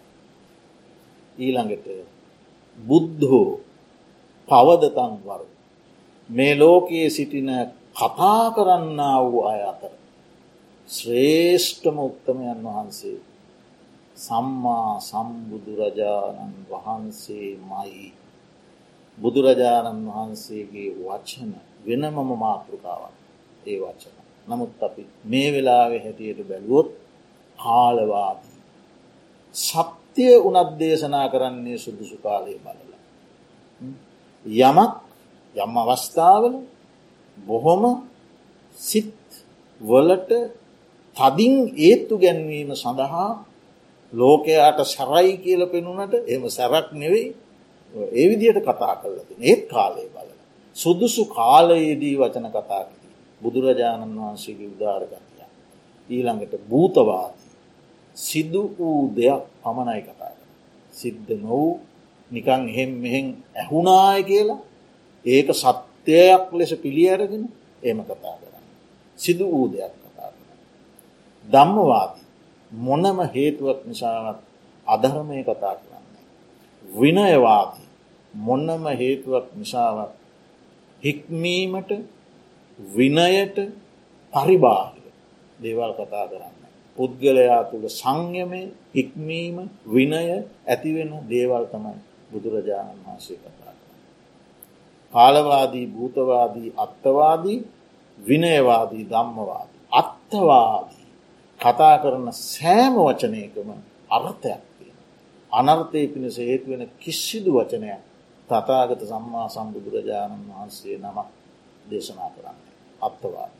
ඊළඟට 1.36 1.86
බුද්ධෝ 2.78 3.60
පවදතන් 4.48 5.12
වරු. 5.20 5.46
මේ 6.30 6.54
ලෝකයේ 6.54 7.08
සිටින 7.10 7.50
කතා 7.98 8.44
කරන්න 8.50 9.00
වූ 9.22 9.42
අය 9.44 9.60
අතර. 9.62 9.92
ශ්‍රේෂ්ඨම 10.88 11.96
උත්තමයන් 12.00 12.60
වහන්සේ 12.66 13.18
සම්මා 14.16 14.92
සම්බුදුරජාණන් 15.02 16.54
වහන්සේ 16.68 17.48
මයි 17.62 18.06
බුදුරජාණන් 19.18 20.06
වහන්සේගේ 20.08 20.90
වචන 20.98 21.52
වෙනමම 21.84 22.30
මාතෘකාවක් 22.36 23.16
ඒ 23.64 23.78
වචන. 23.78 24.16
නමුත් 24.46 24.82
අපි 24.82 25.02
මේ 25.24 25.48
වෙලාවෙ 25.52 25.98
හැටියට 25.98 26.40
බැලුවොත් 26.48 26.88
කාලවාදී. 27.58 28.58
සත්‍යය 29.54 30.36
උනත් 30.40 30.70
දේශනා 30.78 31.26
කරන්නේ 31.28 31.78
සුදුසු 31.78 32.16
කාලය 32.18 32.54
බලලා. 32.56 33.02
යමක් 34.62 34.92
යම් 35.54 35.72
අවස්ථාවල 35.76 36.54
බොහොම 37.46 37.82
සිත් 38.76 39.12
වලට 39.80 40.30
තදින් 41.16 41.54
ඒත්තු 41.78 42.14
ගැන්වීම 42.16 42.70
සඳහා 42.74 43.30
ලෝකයාට 44.12 44.80
සැරයි 44.86 45.34
කියල 45.36 45.62
පෙනුනට 45.66 46.14
එම 46.26 46.42
සැරක් 46.48 46.88
නෙවෙයි 46.92 47.26
ඒ 48.12 48.26
විදියට 48.30 48.60
කතා 48.62 48.94
කරලද 48.96 49.30
ඒත් 49.40 49.62
කාලය 49.66 50.04
බල. 50.06 50.28
සුදුසු 50.76 51.22
කාලයේදී 51.30 52.14
වචන 52.16 52.46
කතාකිදී. 52.48 53.14
බුදුරජාණන් 53.40 54.18
වහන්සේගේ 54.18 54.68
උදාරගතිය. 54.68 55.46
ඊළඟට 56.08 56.54
භූතවාදී. 56.70 57.52
සිදු 58.16 58.62
වූ 58.76 59.00
දෙයක් 59.16 59.42
පමණයි 59.62 60.02
කතා. 60.02 60.28
සිද්ධ 60.94 61.30
නොවූ 61.36 61.80
නිකං 62.30 62.62
එහෙම් 62.64 62.90
මෙහෙන් 62.94 63.26
ඇහුනාය 63.54 64.20
කියලා 64.22 64.60
ඒක 65.24 65.48
සත්‍යයක් 66.08 66.44
ලෙස 66.52 66.72
පිළියරගෙන 66.74 67.44
එම 67.82 67.98
කතා 68.00 68.36
කරන්න. 68.40 68.64
සිදු 69.18 69.44
වූ 69.44 69.68
දෙයක් 69.68 69.92
කතා 70.02 70.30
කරන්න. 70.32 70.58
දම්මවාදී 71.48 72.26
මොනම 72.70 73.18
හේතුවක් 73.28 73.80
නිසාවත් 73.84 74.38
අධර්මය 74.86 75.44
කතා 75.44 75.74
කරන්නේ. 75.76 76.24
විනයවාදී 76.84 77.88
මොන්නම 78.34 78.84
හේතුවක් 78.92 79.46
නිසාවත් 79.54 80.12
හික්මීමට 81.02 81.90
විනයට 82.78 83.56
පරිබාහිර 84.32 85.12
දේවල් 85.58 85.92
කතා 85.94 86.26
කරන්න. 86.26 86.56
පුද්ගලයා 86.98 87.62
තුළ 87.70 87.86
සංයමය 87.92 88.62
හික්මීම 88.96 89.56
විනය 89.86 90.24
ඇතිවෙන 90.64 91.12
දේවල් 91.28 91.64
තමයි 91.68 91.98
බුදුරජාණන් 92.30 93.04
වහන්සේ 93.04 93.38
කතා. 93.38 93.68
කාලවාදී 95.12 95.86
භූතවාදී 95.86 96.74
අත්තවාදී 96.76 97.58
විනයවාදී 98.18 99.04
ධම්මවාදී. 99.04 99.80
අත්තවාදී 99.92 101.06
කතා 101.60 101.96
කරන 101.98 102.28
සෑම 102.32 102.94
වචනයකම 102.98 103.68
අර්ථයක් 104.10 104.62
තියෙන. 104.70 104.98
අනර්ථය 105.52 106.06
පිණිස 106.08 106.36
හේතුවෙන 106.40 106.82
කිසිදු 106.98 107.50
වචනයක් 107.52 108.02
තතාගත 108.48 109.02
සම්මා 109.02 109.48
සම්බුදුරජාණන් 109.48 110.48
වහන්සේ 110.48 110.96
නම 110.98 111.18
දේශනා 111.84 112.30
කරන්නේ. 112.30 112.72
අත්තවාද. 113.02 113.52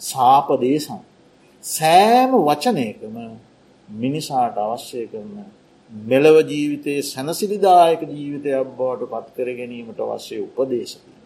සාපදේශන් 0.00 1.00
සෑම 1.64 2.30
වචනයකම 2.40 3.16
මිනිසාට 3.88 4.56
අවශ්‍යය 4.58 5.06
කරන 5.06 5.36
මෙලව 5.90 6.36
ජීවිතයේ 6.44 7.02
සැනසිරිදායක 7.04 8.00
ජීවිතයක් 8.02 8.68
බවට 8.70 9.10
පත් 9.10 9.28
කර 9.36 9.48
ගැනීමට 9.52 10.00
අවශ්‍ය 10.00 10.36
උපදේශතිය. 10.40 11.16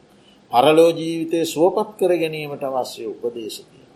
පරලෝ 0.53 0.91
ජීවිතය 0.93 1.39
සුවපත් 1.45 1.91
කර 1.99 2.13
ගැනීමට 2.17 2.63
අවශ්‍ය 2.63 3.07
උපදේශතිය. 3.07 3.87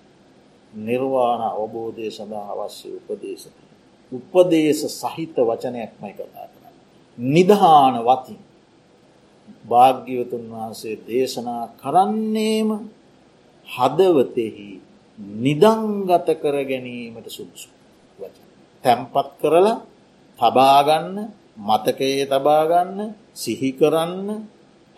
නිර්වාණ 0.73 1.43
අවබෝධය 1.51 2.11
සඳහා 2.11 2.47
අවශ්‍ය 2.55 2.89
උපදේශතිය. 2.99 3.69
උපදේශ 4.13 4.83
සහිත 4.93 5.37
වචනයක්මයි 5.41 6.13
කතා 6.13 6.47
කරන්න. 6.47 6.75
නිධාන 7.19 7.95
වතින් 8.03 8.41
භාග්‍යවතුන් 9.65 10.45
වහන්සේ 10.51 10.97
දේශනා 11.05 11.65
කරන්නේම 11.77 12.71
හදවතෙහි 13.69 14.71
නිදංගත 15.39 16.29
කර 16.37 16.57
ගැනීමට 16.65 17.29
සුදුසු 17.31 17.69
වචන. 18.19 18.47
තැම්පත් 18.85 19.31
කරලා 19.41 19.79
තබාගන්න 20.39 21.17
මතකයේ 21.59 22.25
තබාගන්න 22.27 22.99
සිහිකරන්න 23.35 24.29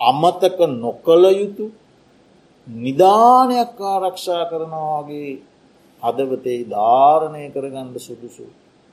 අමතක 0.00 0.58
නොකළ 0.76 1.24
යුතු 1.32 1.66
නිධානයක් 2.66 3.78
ආරක්ෂා 3.86 4.44
කරනවාගේ 4.44 5.32
හදවතේ 6.02 6.60
ධාරණය 6.66 7.42
කරගණ්ඩ 7.48 7.96
සුදුසු 7.98 8.46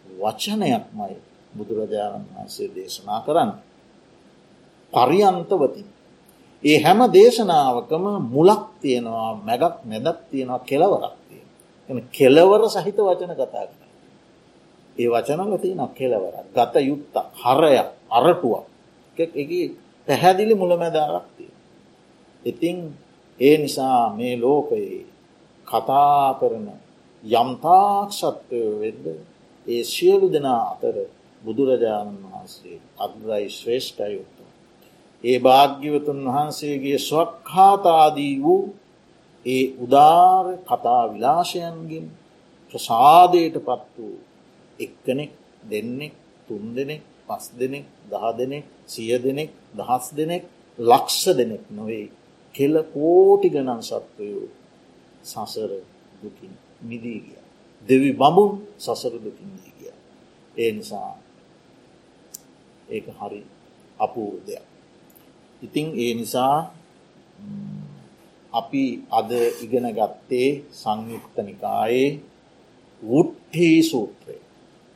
වචනයක්මයි 0.06 1.16
බුදුරජාණන් 1.54 2.26
වහන්සේ 2.28 2.70
දේශනා 2.70 3.20
කරන්න. 3.22 3.52
පරියන්තවති. 4.94 5.84
ඒ 6.64 6.78
හැම 6.80 7.00
දේශනාවකම 7.12 8.06
මුලක් 8.28 8.64
තියෙනවා 8.82 9.32
මැගක් 9.40 9.76
නැදක් 9.84 10.20
තියෙනවා 10.32 10.62
කෙලවරක් 10.62 11.16
තියෙන. 11.22 11.48
එම 11.90 11.98
කෙලවර 12.10 12.62
සහිත 12.70 12.98
වචන 13.00 13.34
කතා 13.34 13.66
කර. 13.70 13.82
ඒ 14.98 15.08
වචනල 15.08 15.54
තියෙන 15.58 15.82
කෙලවර 15.90 16.36
ගත 16.54 16.76
යුත්ත 16.82 17.16
හරයක් 17.36 17.90
අරටුවක් 18.10 18.66
එක 19.18 19.52
පැහැදිලි 20.08 20.56
මුලමැදාරක් 20.56 21.28
තියෙන. 21.38 21.56
ඉතිං 22.44 22.78
ඒ 23.40 23.58
නිසා 23.58 24.02
මේ 24.10 24.36
ලෝකයේ 24.38 25.06
කතා 25.68 26.28
කරන 26.34 26.68
යම්තාක් 27.24 28.10
සත්වය 28.12 28.62
වෙද්ද 28.82 29.06
ඒ 29.68 29.84
සියලු 29.84 30.28
දෙනා 30.30 30.64
අතර 30.72 30.96
බුදුරජාණන් 31.44 32.24
වහන්සේ 32.24 32.78
අග්‍රයි 32.98 33.48
ශ්‍රේෂ්ඨයුත්තු. 33.50 34.44
ඒ 35.24 35.38
භාග්‍යවතුන් 35.40 36.20
වහන්සේගේ 36.28 37.00
ස්වක්හාතාදී 37.00 38.36
වූ 38.44 38.64
ඒ 39.46 39.66
උදාර 39.78 40.46
කතා 40.64 41.04
විලාශයන්ගින් 41.12 42.06
ප්‍රසාදයට 42.74 43.56
පත් 43.60 43.84
වූ 43.98 44.18
එක්කනෙක් 44.80 45.32
දෙන්නෙක් 45.64 46.14
තුන් 46.48 46.64
දෙනෙක් 46.76 47.02
පස් 47.28 47.46
දෙනෙක් 47.54 47.86
දහ 48.12 48.26
දෙනෙක් 48.38 48.66
සිය 48.86 49.12
දෙනෙක් 49.18 49.50
දහස් 49.74 50.06
දෙනෙක් 50.12 50.44
ලක්ෂ 50.80 51.24
දෙනෙක් 51.34 51.64
නොවේ 51.70 52.08
කෙල 52.56 52.76
කෝටි 52.86 53.48
ගණන් 53.50 53.82
සත්වයෝ 53.82 54.48
සසර 55.24 55.72
දුකින් 56.22 56.54
මිදී 56.82 57.20
ගිය. 57.20 57.40
දෙවි 57.84 58.12
බඹුන් 58.14 58.52
සසර 58.78 59.14
දුකින් 59.18 59.50
දී 59.56 59.74
ගිය. 59.80 59.94
ඒ 60.56 60.72
නිසා 60.72 61.12
ඒක 62.90 63.06
හරි 63.12 63.42
අපූර්දයක්. 64.00 64.66
ඉතිං 65.62 65.88
ඒ 65.96 66.14
නිසා 66.14 66.58
අපි 68.54 68.84
අද 69.10 69.30
ඉගෙන 69.62 69.88
ගත්තේ 69.92 70.50
සංයුක්ත 70.72 71.36
නිකායේ 71.40 72.10
වුට්හී 73.02 73.80
සූත්‍රය 73.84 74.45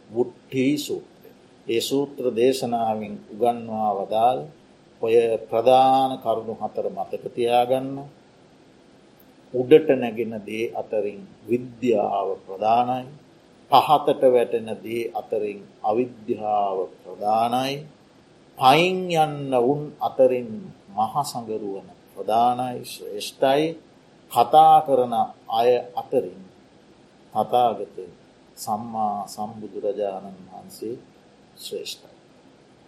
වුට්හී 0.09 0.73
සූත්‍රය. 0.77 1.29
ඒ 1.67 1.81
සූත්‍ර 1.81 2.25
දේශනාවෙන් 2.33 3.13
උගන්වා 3.33 3.91
වදාල් 3.97 4.39
ඔය 5.01 5.15
ප්‍රධාන 5.49 6.11
කරුණු 6.19 6.53
හතර 6.55 6.85
මතකතියාගන්න 6.89 7.97
උඩට 9.53 9.89
නැගෙන 9.93 10.33
දේ 10.41 10.65
අතරින් 10.73 11.21
විද්‍යාව 11.47 12.27
ප්‍රධානයි. 12.45 13.07
පහතට 13.71 14.21
වැටෙන 14.25 14.69
දේ 14.83 15.11
අතරින් 15.11 15.59
අවිද්‍යාව 15.81 16.77
ප්‍රධානයි. 16.99 17.73
පයින් 18.57 18.97
යන්න 19.15 19.53
උන් 19.63 19.81
අතරින් 19.99 20.49
මහසඟරුවන 20.91 21.87
ප්‍රධානයි 22.13 22.85
ශ්‍රේෂ්ඨයි. 22.85 23.65
කතා 24.31 24.77
කරන 24.81 25.13
අය 25.51 25.69
අතරින් 25.95 26.41
කතාගත 27.33 27.97
සම්මා 28.59 29.17
සම්බුදුරජාණන් 29.27 30.39
වහන්සේ 30.47 30.95
ශ්‍රේෂ්ඨයි. 31.57 32.15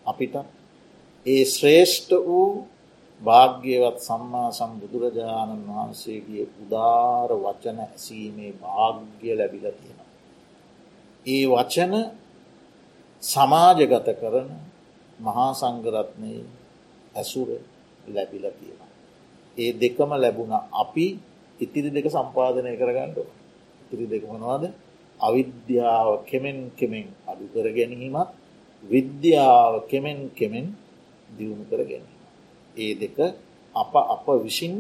අපිට 0.06 0.36
ඒ 1.26 1.44
ශ්‍රේෂ්ඨ 1.48 2.14
වූ 2.26 2.52
භාග්‍යවත් 3.22 3.98
සම්මා 4.02 4.50
සම්බුදුරජාණන් 4.52 5.68
වහන්සේගේ 5.70 6.46
උදාර 6.62 7.30
වචන 7.38 7.78
ඇසීමේ 7.82 8.52
භාග්‍ය 8.56 9.30
ලැබිල 9.32 9.66
තියෙන. 9.72 10.00
ඒ 11.26 11.44
වචන 11.48 11.94
සමාජගත 13.24 14.08
කරන 14.16 14.50
මහා 15.20 15.52
සංගරත්නයේ 15.54 16.44
ඇසුර 17.16 17.50
ලැබිල 18.08 18.46
තියෙන. 18.52 18.82
ඒ 19.58 19.72
දෙකම 19.74 20.12
ලැබුණ 20.16 20.54
අපි 20.74 21.08
ඉතිරි 21.60 21.90
දෙක 21.90 22.08
සම්පාධනය 22.10 22.72
කරගන්නඩ 22.74 23.18
ඉතිරි 23.84 24.06
දෙක 24.08 24.24
මොනවාද 24.26 24.64
අවිද්‍යාව 25.22 26.08
කෙමෙන් 26.26 26.58
කෙමෙන් 26.72 27.08
අඩු 27.28 27.46
කර 27.48 27.68
ගැනීමත් 27.70 28.30
විද්‍යාව 28.84 29.74
කෙමෙන් 29.88 30.18
කෙමෙන් 30.32 30.66
දියුණු 31.30 31.64
කර 31.66 31.82
ගැනීම. 31.82 32.20
ඒ 32.76 32.94
දෙක 32.96 33.18
අප 33.76 33.94
අප 34.08 34.26
විසින් 34.40 34.74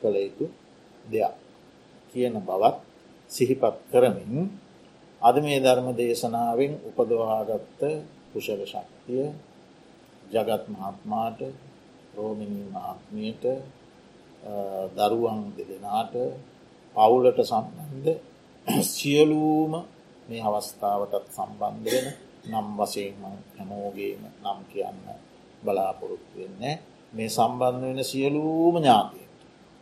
කළ 0.00 0.16
යුතු 0.18 0.46
දෙයක් 1.04 1.34
කියන 2.14 2.34
බවත් 2.40 2.76
සිහිපත් 3.30 3.76
කරමින් 3.90 4.34
අද 5.22 5.36
මේ 5.38 5.58
ධර්ම 5.58 5.88
දේශනාවෙන් 5.92 6.72
උපදවාගත්ත 6.88 7.80
කුෂල 8.30 8.60
ශක්තිය 8.64 9.24
ජගත් 10.24 10.64
මහත්මාට 10.70 11.40
රෝමිණී 12.14 12.68
මහත්මයට 12.70 13.44
දරුවන් 14.96 15.40
දෙදෙනාට 15.56 16.14
පවුලට 16.94 17.38
සම්බන්ධ 17.42 18.10
සියලූම 18.66 19.72
මේ 20.26 20.42
අවස්ථාවටත් 20.42 21.26
සම්බන්ධ 21.30 21.84
වෙන 21.86 22.06
නම් 22.44 22.68
වසයෙන් 22.76 23.14
හැමෝගේම 23.56 24.22
නම් 24.42 24.58
කියන්න 24.70 25.00
බලාපොරොත්තු 25.62 26.34
වෙන්නේ 26.34 26.74
මේ 27.12 27.28
සම්බන්ධ 27.30 27.82
වෙන 27.82 28.04
සියලූම 28.04 28.74
ඥාතිය. 28.76 29.26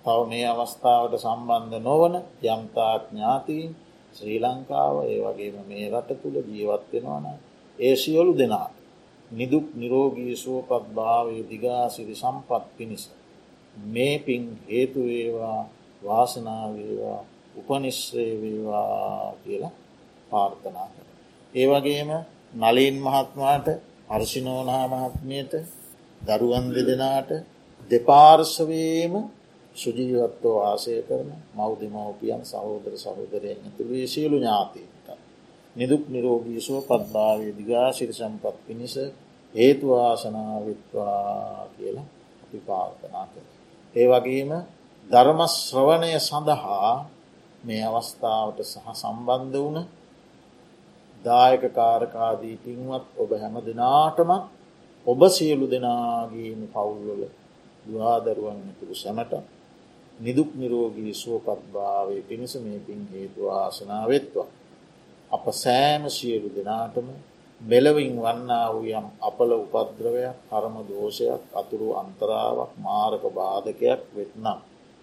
තව 0.04 0.18
මේ 0.28 0.46
අවස්ථාවට 0.46 1.14
සම්බන්ධ 1.16 1.80
නොවන 1.80 2.14
යම්තාක් 2.44 3.02
ඥාතීන් 3.08 3.70
ශ්‍රී 4.14 4.38
ලංකාව 4.40 4.96
ඒ 5.04 5.18
වගේම 5.24 5.56
මේ 5.66 5.86
රට 5.90 6.10
තුළ 6.22 6.36
ජීවත්වෙනවන 6.48 7.26
ඒ 7.78 7.94
සියලු 7.96 8.32
දෙනාට 8.38 8.74
නිදුක් 9.30 9.66
නිරෝගී 9.74 10.34
සුවපත් 10.36 10.84
භාවය 10.94 11.36
දිගාසිරි 11.42 12.14
සම්පත් 12.14 12.64
පිණිස. 12.76 13.04
මේ 13.86 14.16
පින් 14.18 14.42
හේතුවේවා 14.68 15.60
වාසනාවේවා 16.02 17.20
උපනිශ්‍රේ 17.56 18.36
වේවා 18.36 19.34
කියලා 19.44 19.70
පාර්ථනා 20.30 20.88
කර. 20.88 21.04
ඒ 21.54 21.68
වගේම 21.68 22.24
නලීන් 22.54 22.98
මහත්මාට 22.98 23.68
අර්ශිනෝනා 24.08 24.88
මහත්මයට 24.88 25.52
දරුවන් 26.20 26.70
දෙදෙනාට 26.70 27.30
දෙපාර්ශවේම 27.90 29.30
සුජීවත්වෝ 29.76 30.62
ආසය 30.62 31.02
කරන 31.02 31.32
මෞදමවපියන් 31.54 32.44
සහෝදර 32.44 32.96
සහෝදරයෙන් 32.96 33.60
ඇතුළේ 33.60 34.06
සියලු 34.06 34.36
ඥාතීන්ට. 34.36 35.10
නිදුක් 35.76 36.08
නිරෝගී 36.08 36.60
සුව 36.60 36.82
පත්භාවය 36.82 37.52
දිගාශිරි 37.52 38.12
සම්පත් 38.12 38.66
පිණිස 38.66 38.98
හේතුවාසනාවිත්වා 39.54 41.68
කියලා 41.74 42.04
අපි 42.42 42.60
පාර්ථනා 42.60 43.26
කර. 43.26 43.40
ඒ 43.94 44.08
වගේම 44.08 44.62
ධර්මශ්‍රවණය 45.06 46.20
සඳහා 46.20 47.10
මේ 47.64 47.84
අවස්ථාවට 47.90 48.58
සහ 48.64 48.86
සම්බන්ධ 48.94 49.56
වුණ 49.56 49.78
දායක 51.24 51.62
කාරකාදී 51.70 52.56
පින්වත් 52.58 53.06
ඔබ 53.16 53.30
හැම 53.34 53.54
දෙනාටම 53.60 54.30
ඔබ 55.06 55.20
සියලු 55.28 55.66
දෙනාගේම 55.66 56.60
පවුල්වල 56.68 57.22
දවාදරුවන් 57.84 58.58
ඇතුළු 58.60 58.96
සැමට 58.96 59.32
නිදුක් 60.18 60.50
නිරෝගී 60.54 61.14
සුවපත්භාවය 61.14 62.16
පිණිස 62.22 62.54
මේ 62.56 62.78
පින් 62.78 63.00
හේතු 63.08 63.40
ආසනාවත්වා. 63.50 64.48
අප 65.30 65.44
සෑම 65.54 66.02
සියලු 66.08 66.48
දෙනාටම 66.48 67.08
මෙලවින් 67.60 68.14
වන්නා 68.16 68.66
වූ 68.72 68.86
යම් 68.90 69.06
අපල 69.20 69.50
උපද්‍රවයක් 69.56 70.36
කරම 70.48 70.74
දෝෂයක් 70.88 71.42
අතුරු 71.52 71.88
අන්තරාවක් 71.92 72.72
මාරක 72.78 73.24
බාධකයක් 73.30 74.00
වෙත්නම්. 74.14 74.58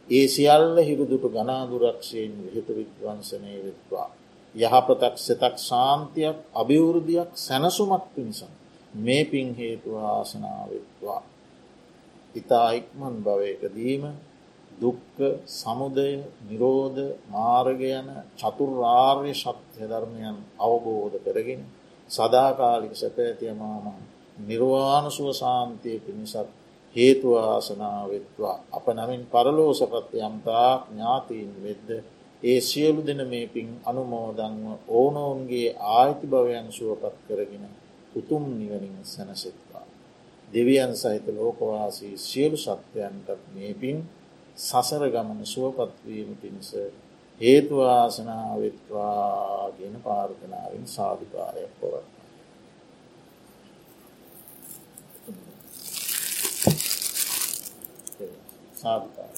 ඒ 0.09 0.27
සියල්ල 0.27 0.75
හිරුදුට 0.79 1.25
ගනාදුරක්ෂයෙන් 1.29 2.33
විහිත 2.43 2.67
විද්වන්සනය 2.69 3.53
වෙත්වා. 3.63 4.09
යහපතක් 4.55 5.15
සෙතක් 5.17 5.55
ශාන්තියක් 5.59 6.37
අභිවෘධයක් 6.53 7.29
සැනසුමක් 7.37 8.03
පිණිසම් 8.13 8.51
මේ 8.95 9.23
පින් 9.25 9.47
හේතු 9.55 9.89
ආසනාවත්වා. 10.07 11.21
ඉතා 12.35 12.69
ඉක්මන් 12.71 13.15
භවයකදීම 13.19 14.03
දුක්ක 14.77 15.17
සමුදය 15.53 16.11
නිරෝධ 16.43 16.99
මාර්ගයන 17.29 18.07
චතුර්ආර්ය 18.37 19.33
ශක්්‍ය 19.33 19.83
ධර්මයන් 19.83 20.37
අවබෝධ 20.59 21.17
කරගෙන 21.25 21.61
සදාකාලික 22.09 22.93
සැපෑතියමාම 22.93 23.85
නිර්වාණසුව 24.39 25.27
සාන්තිය 25.33 25.97
පිණිසත් 25.99 26.58
හේතුවාසනාවෙත්වා 26.95 28.55
අප 28.71 28.85
නමින් 28.89 29.23
පරලෝසපත් 29.25 30.13
යම්තා 30.19 30.71
ඥාතීන් 30.85 31.51
වෙද්ද 31.63 31.89
ඒ 32.43 32.59
සියලු 32.61 33.01
දෙන 33.01 33.21
මේ 33.27 33.47
පින් 33.47 33.69
අනුමෝදංව 33.85 34.65
ඕනෝන්ගේ 34.89 35.69
ආයිති 35.91 36.27
භවයන් 36.27 36.67
සුවපත් 36.71 37.15
කරගෙන 37.27 37.65
උතුම් 38.15 38.43
නිවනින් 38.59 38.97
සැනසෙත්වා. 39.05 39.85
දෙවියන් 40.51 40.93
සහිත 40.95 41.25
ලෝකවාසී 41.29 42.15
සියලු 42.19 42.57
සත්වයන්ට 42.57 43.27
මේ 43.53 43.73
පින් 43.73 43.97
සසර 44.57 45.03
ගමන 45.09 45.41
සුවපත්වීම 45.45 46.29
පිණිස 46.35 46.71
හේතුවාසනාවෙත්වා 47.41 49.09
ගෙන 49.71 49.95
පාර්ථනාවෙන් 50.01 50.85
සාධකාරයක් 50.87 51.73
පොරත්වා. 51.79 52.18
සාධකාර 58.81 59.33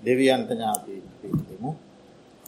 දෙවියන්ත 0.00 0.50
ඥාතීන් 0.50 1.06
පිහිටමු 1.18 1.70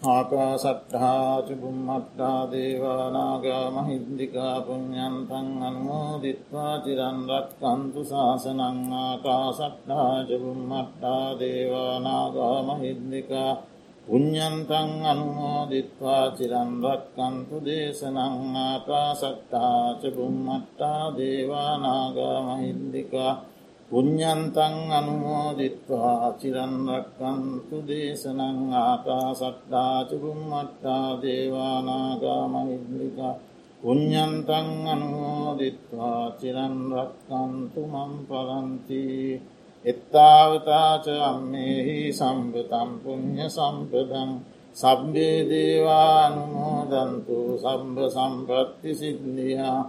ආකාසට්හාචුබුම්මට්ටා 0.08 2.48
දේවානාගා 2.52 3.70
මහින්දිකා 3.76 4.60
පුුණ්ඥන්තන් 4.60 5.62
අනුමෝදිත්වා 5.62 6.80
චිරන්රත් 6.80 7.54
කන්තු 7.60 8.04
ශාසනං 8.04 8.92
ආකාසට්හාචුබුම්මට්ටා 9.00 11.38
දේවානාගා 11.38 12.62
මහින්දිකා 12.64 13.56
පුඤ්ඥන්තන් 14.06 15.04
අනුමෝදිත්වා 15.04 16.30
චිරන්රත් 16.30 17.04
කන්තු 17.16 17.64
දේශනං 17.64 18.56
ආකාසට්ටාචබුම්මට්ටා 18.58 21.16
දේවානාගා 21.16 22.40
මහින්දිකා 22.48 23.44
පුඤ්ඥන්තන් 23.94 24.76
අනුමෝදිත්වා 24.90 26.34
චිරන්රක්කන්තු 26.34 27.76
දේශනං 27.88 28.58
ආකා 28.76 29.28
සට්ටාචකුම් 29.32 30.40
මට්ටා 30.50 31.08
දේවානාගා 31.22 32.44
මහිද්ලික 32.48 33.18
පුඤ්ඥන්තන් 33.82 34.68
අනුමෝදිත්වා 34.86 36.24
චිරන්රක්කන්තු 36.40 37.80
මම් 37.86 38.12
පරන්ති 38.24 39.04
එත්තාවතාච 39.84 41.06
අම්මෙහි 41.22 41.98
සම්පතම් 42.12 42.90
පුුණ්්‍ය 43.00 43.46
සම්පදං 43.48 44.30
සබ්බේ 44.76 45.38
දේවානුමෝදන්තු 45.50 47.36
සම්බ 47.58 47.96
සම්පත්ති 48.10 48.90
සිද්ධියා 48.92 49.80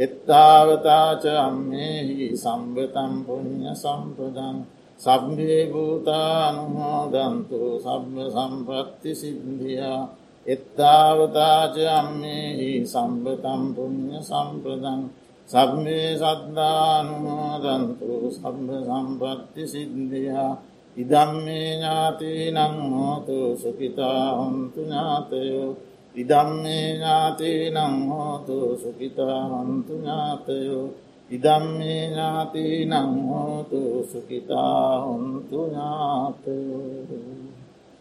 එත්තාවතාච 0.00 1.24
අම්මෙහි 1.38 2.32
සම්බතම් 2.34 3.12
පුුණ්්‍ය 3.26 3.68
සම්පදං 3.74 4.56
සබ්බේ 5.00 5.62
භූතානුමෝදන්තු 5.72 7.58
සබ්බ 7.78 8.16
සම්පත්ති 8.28 9.10
සිද්ධියා. 9.14 10.02
එත්තාවතාච 10.46 11.76
අම්මෙහි 11.92 12.70
සම්බතම් 12.84 13.62
පුුණ්්‍ය 13.76 14.16
සම්පදං 14.22 15.00
සබ්මේ 15.48 16.08
සද්ධානුමෝදන්තු 16.22 18.08
සබ්බ 18.32 18.68
සම්පත්ති 18.88 19.62
සිද්ධියා. 19.66 20.52
ඉදම්මේ 20.96 21.68
ඥාති 21.72 22.30
නං 22.50 22.74
හෝතු 22.90 23.38
සුකිතා 23.56 24.24
හොන්තු 24.32 24.80
ඥාතයෝ. 24.80 25.70
ඉදම්මේ 26.14 26.86
ඥාති 26.90 27.70
නං 27.70 27.94
හෝතු 28.08 28.76
සුකිතා 28.76 29.42
හන්තු 29.44 29.94
ඥාතයෝ 29.96 30.88
ඉදම්මේ 31.30 32.06
ඥාති 32.06 32.64
නං 32.86 33.10
හෝතු 33.28 33.80
සුකිතා 34.12 35.00
හොන්තු 35.00 35.58
ඥාතයෝ 35.64 37.49